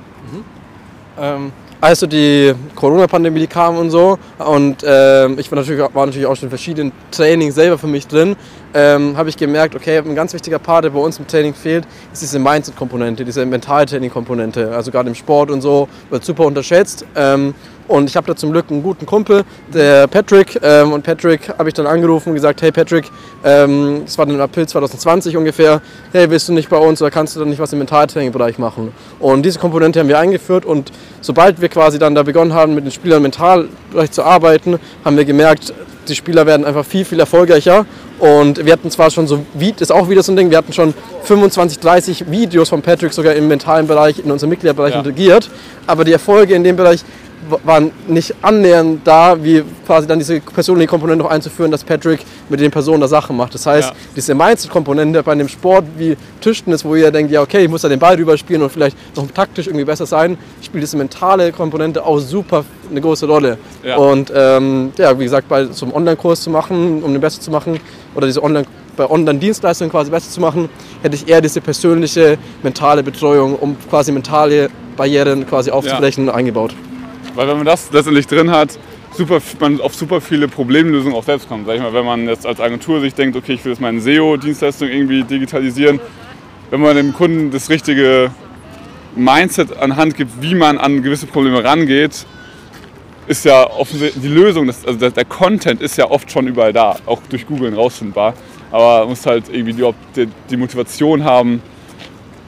Ähm, 1.20 1.52
also 1.82 2.08
die 2.08 2.54
Corona-Pandemie 2.74 3.48
kam 3.48 3.78
und 3.78 3.90
so. 3.90 4.18
Und 4.40 4.84
ähm, 4.86 5.38
ich 5.40 5.52
war 5.52 5.60
natürlich, 5.60 5.80
war 5.94 6.06
natürlich 6.06 6.26
auch 6.26 6.36
schon 6.36 6.46
in 6.46 6.50
verschiedenen 6.50 6.92
Trainings 7.12 7.56
selber 7.56 7.78
für 7.78 7.88
mich 7.88 8.08
drin, 8.08 8.36
ähm, 8.76 9.16
habe 9.16 9.30
ich 9.30 9.38
gemerkt, 9.38 9.74
okay, 9.74 9.98
ein 9.98 10.16
ganz 10.16 10.34
wichtiger 10.34 10.60
Part, 10.60 10.84
der 10.84 10.90
bei 10.90 11.00
uns 11.00 11.18
im 11.18 11.26
Training 11.26 11.54
fehlt, 11.54 11.88
ist 12.12 12.22
diese 12.22 12.38
Mindset-Komponente, 12.40 13.24
diese 13.24 13.46
Mentaltraining-Komponente. 13.46 14.72
Also 14.76 14.92
gerade 14.92 15.08
im 15.10 15.16
Sport 15.16 15.50
und 15.50 15.62
so 15.62 15.88
wird 16.10 16.26
super 16.26 16.46
unterschätzt. 16.46 17.06
Ähm, 17.16 17.56
und 17.88 18.10
ich 18.10 18.16
habe 18.18 18.28
da 18.28 18.36
zum 18.36 18.52
Glück 18.52 18.66
einen 18.70 18.82
guten 18.82 19.06
Kumpel, 19.06 19.44
der 19.74 20.08
Patrick. 20.08 20.60
Ähm, 20.62 20.92
und 20.92 21.04
Patrick 21.04 21.50
habe 21.58 21.70
ich 21.70 21.74
dann 21.74 21.86
angerufen 21.86 22.30
und 22.30 22.36
gesagt, 22.36 22.62
hey 22.62 22.72
Patrick, 22.72 23.06
ähm, 23.44 24.04
war 24.18 24.26
dann 24.26 24.36
im 24.36 24.42
April 24.42 24.68
2020 24.68 25.38
ungefähr, 25.38 25.82
hey, 26.12 26.30
willst 26.30 26.50
du 26.50 26.54
nicht 26.54 26.70
bei 26.70 26.78
uns 26.78 27.02
oder 27.02 27.12
kannst 27.12 27.36
du 27.36 27.40
dann 27.40 27.50
nicht 27.50 27.60
was 27.60 27.72
im 27.74 27.80
Mentaltraining-Bereich 27.80 28.58
machen? 28.58 28.92
Und 29.20 29.44
diese 29.44 29.60
Komponente 29.60 30.00
haben 30.00 30.10
wir 30.10 30.20
eingeführt 30.20 30.66
und 30.66 30.92
sobald 31.22 31.62
wir 31.62 31.70
quasi 31.70 32.00
dann 32.00 32.16
da 32.16 32.24
begonnen 32.24 32.54
haben, 32.54 32.76
mit 32.76 32.86
den 32.86 32.92
Spielern 32.92 33.22
Mentalbereich 33.22 34.12
zu 34.12 34.24
arbeiten, 34.24 34.80
haben 35.06 35.18
wir 35.18 35.26
gemerkt, 35.26 35.74
die 36.10 36.16
Spieler 36.16 36.46
werden 36.46 36.66
einfach 36.66 36.86
viel, 36.86 37.06
viel 37.06 37.20
erfolgreicher. 37.20 37.86
Und 38.20 38.66
wir 38.66 38.72
hatten 38.74 38.90
zwar 38.92 39.10
schon 39.12 39.28
so, 39.28 39.46
wie- 39.54 39.72
das 39.74 39.82
ist 39.82 39.92
auch 39.92 40.10
wieder 40.10 40.24
so 40.24 40.32
ein 40.32 40.36
Ding, 40.38 40.50
wir 40.50 40.58
hatten 40.58 40.72
schon 40.74 40.94
25, 41.24 41.80
30 41.80 42.32
Videos 42.32 42.70
von 42.70 42.82
Patrick 42.82 43.12
sogar 43.14 43.34
im 43.34 43.48
mentalen 43.48 43.88
Bereich, 43.88 44.20
in 44.24 44.32
unserem 44.32 44.50
Mitgliederbereich 44.52 44.94
Ja. 44.94 45.00
integriert, 45.00 45.50
aber 45.88 46.04
die 46.06 46.14
Erfolge 46.14 46.56
in 46.56 46.64
dem 46.64 46.76
Bereich 46.78 47.02
waren 47.64 47.92
nicht 48.08 48.34
annähernd 48.42 49.02
da, 49.06 49.42
wie 49.44 49.64
quasi 49.86 50.08
dann 50.08 50.20
diese 50.20 50.40
persönliche 50.40 50.88
Komponente 50.88 51.24
noch 51.24 51.32
einzuführen, 51.32 51.72
dass 51.72 51.84
Patrick 51.84 52.22
mit 52.50 52.60
den 52.60 52.72
Personen 52.72 53.02
da 53.02 53.08
Sachen 53.08 53.38
macht. 53.38 53.54
Das 53.54 53.66
heißt, 53.66 53.90
Ja. 53.90 53.96
diese 54.16 54.36
Mindset-Komponente 54.36 55.24
bei 55.24 55.32
einem 55.32 55.48
Sport 55.48 55.86
wie 55.98 56.18
Tischtennis, 56.42 56.84
wo 56.84 56.96
ihr 56.96 57.12
denkt, 57.12 57.32
ja 57.32 57.42
okay, 57.42 57.64
ich 57.64 57.70
muss 57.70 57.82
da 57.82 57.90
den 57.90 58.00
Ball 58.00 58.16
rüberspielen 58.16 58.62
und 58.62 58.72
vielleicht 58.72 58.98
noch 59.16 59.30
taktisch 59.32 59.68
irgendwie 59.68 59.86
besser 59.86 60.06
sein, 60.06 60.38
spielt 60.62 60.84
diese 60.84 60.98
mentale 60.98 61.52
Komponente 61.52 62.04
auch 62.06 62.20
super 62.20 62.66
eine 62.90 63.02
große 63.02 63.26
Rolle. 63.28 63.58
Ja. 63.84 63.98
Und 63.98 64.32
ähm, 64.36 64.92
ja, 64.98 65.18
wie 65.20 65.24
gesagt, 65.24 65.48
bei 65.48 65.66
so 65.66 65.86
einem 65.86 65.96
Online-Kurs 65.96 66.42
zu 66.42 66.50
machen, 66.50 67.04
um 67.04 67.12
den 67.12 67.22
besser 67.22 67.42
zu 67.42 67.52
machen, 67.52 67.80
oder 68.16 68.28
diese 68.28 68.44
Online 68.44 68.66
bei 68.96 69.10
Online-Dienstleistungen 69.10 69.92
quasi 69.92 70.10
besser 70.10 70.32
zu 70.32 70.40
machen, 70.40 70.70
hätte 71.02 71.16
ich 71.16 71.28
eher 71.28 71.42
diese 71.42 71.60
persönliche 71.60 72.38
mentale 72.64 73.04
Betreuung, 73.04 73.56
um 73.56 73.76
quasi 73.90 74.12
mentale 74.12 74.70
Barrieren 74.96 75.46
quasi 75.46 75.70
aufzubrechen, 75.72 76.30
eingebaut. 76.30 76.74
Weil 77.36 77.48
wenn 77.48 77.58
man 77.58 77.66
das 77.66 77.92
letztendlich 77.92 78.28
drin 78.28 78.50
hat, 78.50 78.80
super, 79.16 79.42
man 79.60 79.82
auf 79.82 79.94
super 79.94 80.22
viele 80.22 80.48
Problemlösungen 80.48 81.16
auch 81.16 81.24
selbst 81.24 81.48
kommt. 81.48 81.68
Sag 81.68 81.76
ich 81.76 81.82
mal, 81.82 81.94
wenn 81.94 82.06
man 82.06 82.28
jetzt 82.28 82.46
als 82.46 82.60
Agentur 82.60 83.02
sich 83.02 83.14
denkt, 83.14 83.36
okay, 83.36 83.54
ich 83.54 83.66
will 83.66 83.74
jetzt 83.74 83.82
meine 83.82 84.00
SEO-Dienstleistung 84.00 84.88
irgendwie 84.88 85.24
digitalisieren, 85.24 86.00
wenn 86.72 86.82
man 86.82 86.96
dem 86.96 87.14
Kunden 87.14 87.52
das 87.52 87.70
richtige 87.70 88.32
Mindset 89.16 89.78
anhand 89.78 90.16
gibt, 90.16 90.42
wie 90.42 90.56
man 90.56 90.78
an 90.78 91.04
gewisse 91.04 91.28
Probleme 91.28 91.64
rangeht, 91.64 92.26
ist 93.28 93.46
ja 93.46 93.70
offensichtlich 93.70 94.24
die 94.24 94.30
Lösung, 94.30 94.70
also 94.70 95.10
der, 95.10 95.26
Content 95.26 95.82
ist 95.82 95.98
ja 95.98 96.10
oft 96.10 96.32
schon 96.32 96.48
überall 96.48 96.74
da, 96.74 96.98
auch 97.06 97.22
durch 97.30 97.48
Googlen 97.48 97.74
rausfindbar. 97.74 98.34
Aber 98.72 99.00
man 99.00 99.10
muss 99.10 99.26
halt 99.26 99.46
irgendwie 99.50 99.74
die, 100.16 100.28
die 100.50 100.58
Motivation 100.58 101.24
haben, 101.24 101.62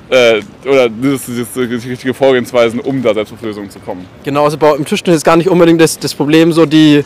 äh, 0.10 0.42
oder 0.66 0.90
das 0.90 1.28
ist 1.28 1.56
die 1.56 1.62
richtige 1.62 2.14
Vorgehensweisen, 2.14 2.80
um 2.80 3.02
da 3.02 3.14
selbst 3.14 3.34
auf 3.34 3.42
Lösungen 3.42 3.70
zu 3.70 3.80
kommen. 3.80 4.06
Genau, 4.24 4.46
also 4.46 4.58
bei, 4.58 4.76
im 4.76 4.86
Tischtennis 4.86 5.18
ist 5.18 5.24
gar 5.24 5.36
nicht 5.36 5.50
unbedingt 5.50 5.82
das, 5.82 6.00
das 6.00 6.14
Problem, 6.14 6.52
so 6.52 6.66
die 6.66 7.04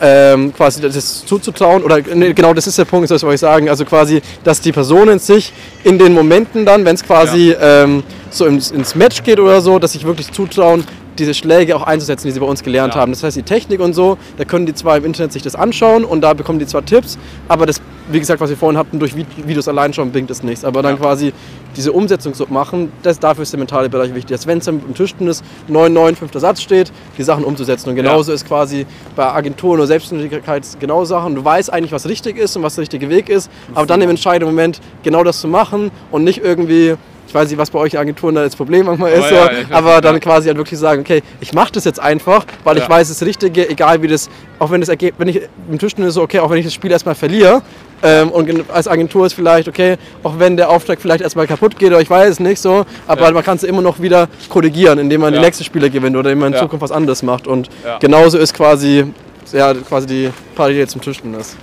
ähm, 0.00 0.52
quasi 0.54 0.80
das 0.80 1.24
zuzutrauen 1.24 1.82
oder 1.82 2.00
nee, 2.14 2.32
genau 2.32 2.52
das 2.52 2.66
ist 2.66 2.78
der 2.78 2.84
Punkt, 2.84 3.10
das 3.10 3.20
soll 3.20 3.34
ich 3.34 3.40
sagen, 3.40 3.68
also 3.68 3.84
quasi, 3.84 4.20
dass 4.42 4.60
die 4.60 4.72
Personen 4.72 5.18
sich 5.18 5.52
in 5.84 5.98
den 5.98 6.12
Momenten 6.12 6.66
dann, 6.66 6.84
wenn 6.84 6.94
es 6.94 7.04
quasi 7.04 7.52
ja. 7.52 7.84
ähm, 7.84 8.02
so 8.30 8.46
ins, 8.46 8.70
ins 8.70 8.94
Match 8.94 9.22
geht 9.22 9.38
oder 9.38 9.60
so, 9.60 9.78
dass 9.78 9.92
sich 9.92 10.04
wirklich 10.04 10.30
zutrauen, 10.32 10.84
diese 11.18 11.34
Schläge 11.34 11.76
auch 11.76 11.82
einzusetzen, 11.82 12.26
die 12.26 12.32
sie 12.32 12.40
bei 12.40 12.46
uns 12.46 12.62
gelernt 12.62 12.94
ja. 12.94 13.00
haben. 13.00 13.12
Das 13.12 13.22
heißt, 13.22 13.36
die 13.36 13.42
Technik 13.42 13.80
und 13.80 13.94
so, 13.94 14.18
da 14.36 14.44
können 14.44 14.66
die 14.66 14.74
zwar 14.74 14.96
im 14.96 15.04
Internet 15.04 15.32
sich 15.32 15.42
das 15.42 15.54
anschauen 15.54 16.04
und 16.04 16.20
da 16.20 16.34
bekommen 16.34 16.58
die 16.58 16.66
zwar 16.66 16.84
Tipps, 16.84 17.18
aber 17.48 17.66
das, 17.66 17.80
wie 18.10 18.18
gesagt, 18.18 18.40
was 18.40 18.50
wir 18.50 18.56
vorhin 18.56 18.78
hatten, 18.78 18.98
durch 18.98 19.14
Videos 19.16 19.68
allein 19.68 19.92
schon 19.92 20.12
bringt 20.12 20.30
es 20.30 20.42
nichts. 20.42 20.64
Aber 20.64 20.82
dann 20.82 20.94
ja. 20.94 21.00
quasi 21.00 21.32
diese 21.76 21.92
Umsetzung 21.92 22.34
so 22.34 22.46
machen, 22.48 22.92
das, 23.02 23.18
dafür 23.18 23.42
ist 23.42 23.52
der 23.52 23.58
mentale 23.58 23.88
Bereich 23.88 24.14
wichtig. 24.14 24.36
Dass 24.36 24.46
wenn 24.46 24.58
es 24.58 24.66
im 24.66 24.94
Tischtennis 24.94 25.42
9, 25.68 25.92
9, 25.92 26.16
5. 26.16 26.32
Satz 26.34 26.62
steht, 26.62 26.92
die 27.18 27.22
Sachen 27.22 27.44
umzusetzen. 27.44 27.90
Und 27.90 27.96
genauso 27.96 28.30
ja. 28.30 28.36
ist 28.36 28.46
quasi 28.46 28.86
bei 29.16 29.26
Agenturen 29.26 29.78
oder 29.78 29.86
Selbstständigkeit 29.86 30.66
genau 30.78 31.04
Sachen. 31.04 31.34
Du 31.34 31.44
weißt 31.44 31.72
eigentlich, 31.72 31.92
was 31.92 32.08
richtig 32.08 32.36
ist 32.36 32.56
und 32.56 32.62
was 32.62 32.74
der 32.74 32.82
richtige 32.82 33.08
Weg 33.08 33.28
ist, 33.28 33.50
aber 33.74 33.86
dann 33.86 34.00
im 34.02 34.10
entscheidenden 34.10 34.54
Moment 34.54 34.80
genau 35.02 35.24
das 35.24 35.40
zu 35.40 35.48
machen 35.48 35.90
und 36.10 36.24
nicht 36.24 36.42
irgendwie 36.42 36.96
ich 37.26 37.34
weiß 37.34 37.48
nicht, 37.48 37.58
was 37.58 37.70
bei 37.70 37.78
euch 37.78 37.98
Agenturen 37.98 38.34
da 38.34 38.42
das 38.42 38.56
Problem 38.56 38.86
manchmal 38.86 39.12
ist, 39.12 39.30
oh, 39.30 39.34
ja, 39.34 39.50
so, 39.68 39.74
aber 39.74 40.00
dann 40.00 40.20
quasi 40.20 40.48
halt 40.48 40.56
wirklich 40.56 40.78
sagen, 40.78 41.00
okay, 41.00 41.22
ich 41.40 41.52
mache 41.52 41.72
das 41.72 41.84
jetzt 41.84 42.00
einfach, 42.00 42.44
weil 42.62 42.78
ich 42.78 42.88
weiß, 42.88 43.02
es 43.02 43.10
ist 43.12 43.20
das 43.22 43.28
Richtige, 43.28 43.68
egal 43.68 44.02
wie 44.02 44.08
das, 44.08 44.28
auch 44.58 44.70
wenn 44.70 44.80
das 44.80 44.88
Ergebnis, 44.88 45.18
wenn 45.18 45.28
ich 45.28 45.40
im 45.70 45.78
Tischtennis 45.78 46.14
so, 46.14 46.22
okay, 46.22 46.38
auch 46.38 46.50
wenn 46.50 46.58
ich 46.58 46.64
das 46.64 46.74
Spiel 46.74 46.90
erstmal 46.90 47.14
verliere, 47.14 47.62
ähm, 48.04 48.30
und 48.30 48.70
als 48.70 48.86
Agentur 48.86 49.24
ist 49.24 49.32
vielleicht, 49.32 49.66
okay, 49.66 49.96
auch 50.22 50.38
wenn 50.38 50.58
der 50.58 50.68
Auftrag 50.68 51.00
vielleicht 51.00 51.22
erstmal 51.22 51.46
kaputt 51.46 51.78
geht 51.78 51.88
oder 51.88 52.00
ich 52.00 52.10
weiß 52.10 52.32
es 52.32 52.40
nicht 52.40 52.60
so, 52.60 52.84
aber 53.06 53.22
ja. 53.22 53.30
man 53.30 53.42
kann 53.42 53.56
es 53.56 53.62
immer 53.62 53.80
noch 53.80 54.00
wieder 54.00 54.28
korrigieren, 54.50 54.98
indem 54.98 55.22
man 55.22 55.32
ja. 55.32 55.40
die 55.40 55.44
nächste 55.44 55.64
Spieler 55.64 55.88
gewinnt 55.88 56.14
oder 56.14 56.30
indem 56.30 56.40
man 56.40 56.48
in 56.48 56.54
ja. 56.54 56.60
Zukunft 56.60 56.82
was 56.82 56.92
anderes 56.92 57.22
macht. 57.22 57.46
Und 57.46 57.70
genauso 58.00 58.36
ist 58.38 58.52
quasi, 58.52 59.06
ja, 59.52 59.72
quasi 59.72 60.06
die 60.06 60.30
Parallele 60.54 60.86
zum 60.86 61.00
Tischtennis. 61.00 61.56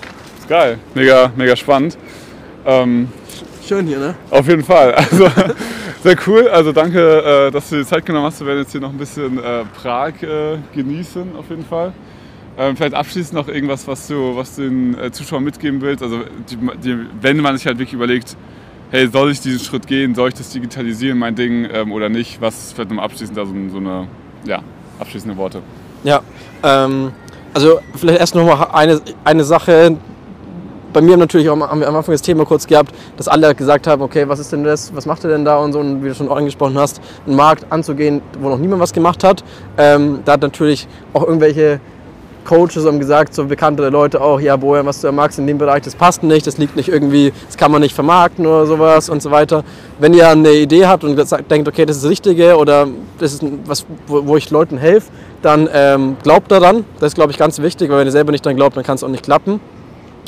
Geil, 0.49 0.79
mega, 0.95 1.31
mega 1.35 1.55
spannend. 1.55 1.95
Ähm, 2.65 3.09
schön 3.67 3.87
hier, 3.87 3.99
ne? 3.99 4.15
Auf 4.29 4.47
jeden 4.47 4.63
Fall. 4.63 4.95
Also 5.11 5.29
sehr 6.03 6.15
cool. 6.25 6.47
Also 6.47 6.71
danke, 6.71 7.47
äh, 7.47 7.51
dass 7.51 7.69
du 7.69 7.75
dir 7.75 7.85
Zeit 7.85 8.05
genommen 8.05 8.25
hast. 8.25 8.39
Wir 8.39 8.47
werden 8.47 8.59
jetzt 8.59 8.71
hier 8.71 8.81
noch 8.81 8.89
ein 8.89 8.97
bisschen 8.97 9.37
äh, 9.37 9.63
Prag 9.81 10.13
äh, 10.23 10.57
genießen, 10.73 11.35
auf 11.37 11.49
jeden 11.49 11.65
Fall. 11.65 11.93
Ähm, 12.57 12.75
vielleicht 12.75 12.95
abschließend 12.95 13.33
noch 13.33 13.47
irgendwas, 13.47 13.87
was 13.87 14.07
du, 14.07 14.35
was 14.35 14.55
du 14.55 14.63
den 14.63 14.97
Zuschauern 15.11 15.43
mitgeben 15.43 15.79
willst. 15.81 16.01
Also 16.01 16.21
die, 16.49 16.57
die, 16.83 17.05
wenn 17.21 17.37
man 17.37 17.55
sich 17.55 17.67
halt 17.67 17.77
wirklich 17.77 17.93
überlegt, 17.93 18.35
hey, 18.91 19.07
soll 19.07 19.31
ich 19.31 19.39
diesen 19.39 19.59
Schritt 19.59 19.87
gehen, 19.87 20.13
soll 20.15 20.29
ich 20.29 20.35
das 20.35 20.49
digitalisieren, 20.49 21.17
mein 21.17 21.35
Ding, 21.35 21.67
ähm, 21.71 21.91
oder 21.91 22.09
nicht? 22.09 22.41
Was 22.41 22.73
vielleicht 22.73 22.91
noch 22.91 23.01
abschließend 23.01 23.37
da 23.37 23.45
so, 23.45 23.53
so 23.71 23.77
eine, 23.77 24.07
ja, 24.45 24.61
abschließende 24.99 25.37
Worte? 25.37 25.61
Ja, 26.03 26.21
ähm, 26.63 27.11
also 27.53 27.79
vielleicht 27.95 28.19
erst 28.19 28.35
noch 28.35 28.45
mal 28.45 28.63
eine, 28.73 29.01
eine 29.23 29.43
Sache, 29.43 29.97
bei 30.93 31.01
mir 31.01 31.17
natürlich 31.17 31.49
auch, 31.49 31.59
haben 31.59 31.79
wir 31.79 31.87
am 31.87 31.95
Anfang 31.95 32.13
das 32.13 32.21
Thema 32.21 32.45
kurz 32.45 32.67
gehabt, 32.67 32.93
dass 33.17 33.27
alle 33.27 33.53
gesagt 33.55 33.87
haben, 33.87 34.01
okay, 34.01 34.27
was 34.27 34.39
ist 34.39 34.51
denn 34.51 34.63
das, 34.63 34.93
was 34.95 35.05
macht 35.05 35.23
ihr 35.23 35.29
denn 35.29 35.45
da 35.45 35.57
und 35.57 35.73
so, 35.73 35.79
und 35.79 36.03
wie 36.03 36.09
du 36.09 36.15
schon 36.15 36.29
angesprochen 36.29 36.77
hast, 36.77 37.01
einen 37.25 37.35
Markt 37.35 37.65
anzugehen, 37.71 38.21
wo 38.39 38.49
noch 38.49 38.57
niemand 38.57 38.81
was 38.81 38.93
gemacht 38.93 39.23
hat. 39.23 39.43
Ähm, 39.77 40.19
da 40.25 40.33
hat 40.33 40.41
natürlich 40.41 40.87
auch 41.13 41.23
irgendwelche 41.23 41.79
Coaches 42.45 42.85
haben 42.85 42.99
gesagt, 42.99 43.33
so 43.33 43.45
bekannte 43.45 43.87
Leute 43.89 44.19
auch, 44.19 44.39
ja, 44.39 44.55
Bojan, 44.55 44.85
was 44.85 45.01
du 45.01 45.11
magst 45.11 45.37
in 45.37 45.47
dem 45.47 45.57
Bereich, 45.57 45.83
das 45.83 45.95
passt 45.95 46.23
nicht, 46.23 46.47
das 46.47 46.57
liegt 46.57 46.75
nicht 46.75 46.89
irgendwie, 46.89 47.31
das 47.45 47.57
kann 47.57 47.71
man 47.71 47.81
nicht 47.81 47.93
vermarkten 47.93 48.45
oder 48.45 48.65
sowas 48.65 49.09
und 49.09 49.21
so 49.21 49.31
weiter. 49.31 49.63
Wenn 49.99 50.13
ihr 50.13 50.27
eine 50.27 50.51
Idee 50.51 50.87
habt 50.87 51.03
und 51.03 51.15
denkt, 51.49 51.67
okay, 51.67 51.85
das 51.85 51.97
ist 51.97 52.03
das 52.03 52.11
Richtige 52.11 52.57
oder 52.57 52.87
das 53.19 53.33
ist 53.33 53.43
was, 53.65 53.85
wo, 54.07 54.25
wo 54.25 54.37
ich 54.37 54.49
Leuten 54.49 54.77
helfe, 54.77 55.11
dann 55.41 55.69
ähm, 55.71 56.17
glaubt 56.23 56.51
daran. 56.51 56.83
Das 56.99 57.09
ist, 57.09 57.15
glaube 57.15 57.31
ich, 57.31 57.37
ganz 57.37 57.61
wichtig, 57.61 57.89
weil 57.89 57.99
wenn 57.99 58.07
ihr 58.07 58.11
selber 58.11 58.31
nicht 58.31 58.45
dran 58.45 58.55
glaubt, 58.55 58.75
dann 58.75 58.83
kann 58.83 58.95
es 58.95 59.03
auch 59.03 59.09
nicht 59.09 59.23
klappen. 59.23 59.59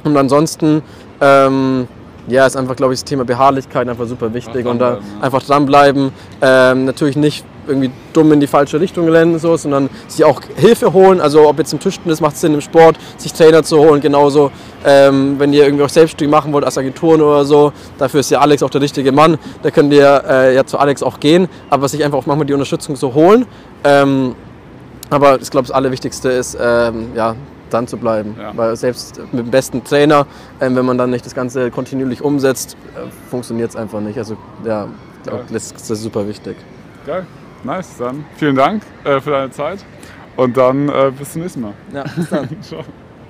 Und 0.04 0.18
ansonsten, 0.18 0.82
ähm, 1.22 1.88
ja, 2.28 2.46
ist 2.46 2.56
einfach, 2.56 2.76
glaube 2.76 2.94
ich, 2.94 3.02
das 3.02 3.06
Thema 3.06 3.26
Beharrlichkeit 3.26 3.88
einfach 3.88 4.08
super 4.08 4.34
wichtig. 4.34 4.66
und 4.66 4.80
da 4.80 5.00
einfach 5.22 5.44
dranbleiben. 5.44 6.12
Ähm, 6.42 6.86
natürlich 6.86 7.16
nicht 7.16 7.46
irgendwie 7.68 7.92
dumm 8.12 8.32
in 8.32 8.40
die 8.40 8.48
falsche 8.48 8.80
Richtung 8.80 9.10
rennen, 9.10 9.40
so, 9.40 9.56
sondern 9.58 9.90
sich 10.08 10.26
auch 10.26 10.42
Hilfe 10.56 10.94
holen. 10.94 11.22
Also 11.22 11.48
ob 11.48 11.58
jetzt 11.60 11.74
im 11.74 11.80
Tischtennis 11.80 12.22
macht 12.22 12.36
es 12.36 12.42
Sinn, 12.42 12.54
im 12.54 12.62
Sport 12.62 12.98
sich 13.18 13.34
Trainer 13.34 13.64
zu 13.64 13.78
holen. 13.78 14.02
Genauso, 14.02 14.52
ähm, 14.86 15.36
wenn 15.38 15.54
ihr 15.54 15.64
irgendwie 15.64 15.84
auch 15.84 15.90
selbstständig 15.90 16.32
machen 16.32 16.52
wollt 16.54 16.66
als 16.66 16.78
Agenturen 16.78 17.22
oder 17.22 17.46
so, 17.46 17.72
dafür 17.98 18.20
ist 18.20 18.32
ja 18.32 18.40
Alex 18.40 18.64
auch 18.64 18.70
der 18.70 18.82
richtige 18.82 19.12
Mann. 19.12 19.38
Da 19.62 19.72
könnt 19.72 19.94
ihr 19.94 20.24
äh, 20.28 20.56
ja 20.56 20.66
zu 20.66 20.78
Alex 20.78 21.04
auch 21.04 21.20
gehen, 21.20 21.48
aber 21.70 21.88
sich 21.88 22.04
einfach 22.04 22.18
auch 22.18 22.26
manchmal 22.26 22.46
die 22.46 22.54
Unterstützung 22.54 22.96
so 22.96 23.14
holen. 23.14 23.46
Ähm, 23.84 24.36
aber 25.10 25.42
ich 25.42 25.50
glaube, 25.50 25.68
das 25.68 25.76
Allerwichtigste 25.76 26.30
ist, 26.30 26.58
ähm, 26.60 27.12
ja, 27.16 27.36
dran 27.74 27.88
zu 27.88 27.98
bleiben. 27.98 28.36
Ja. 28.40 28.56
Weil 28.56 28.76
selbst 28.76 29.20
mit 29.32 29.46
dem 29.46 29.52
besten 29.52 29.84
Trainer, 29.84 30.28
ähm, 30.62 30.76
wenn 30.76 30.86
man 30.86 30.98
dann 30.98 31.10
nicht 31.10 31.26
das 31.26 31.36
Ganze 31.36 31.72
kontinuierlich 31.72 32.22
umsetzt, 32.22 32.78
äh, 32.96 33.10
funktioniert 33.30 33.72
es 33.72 33.76
einfach 33.76 34.00
nicht. 34.02 34.18
Also 34.18 34.38
ja, 34.64 34.88
ich 35.18 35.30
glaube, 35.30 35.46
das 35.52 35.72
ist 35.72 35.88
super 35.88 36.28
wichtig. 36.28 36.58
Geil, 37.06 37.26
nice. 37.64 37.98
Dann 37.98 38.26
vielen 38.38 38.56
Dank 38.56 38.84
äh, 39.04 39.20
für 39.20 39.32
deine 39.32 39.52
Zeit 39.52 39.80
und 40.36 40.56
dann 40.56 40.90
äh, 40.90 41.12
bis 41.18 41.34
zum 41.34 41.42
nächsten 41.42 41.62
Mal. 41.62 41.74
Ja, 41.94 42.04
bis 42.16 42.30
dann. 42.30 42.50
Ciao. 42.62 42.84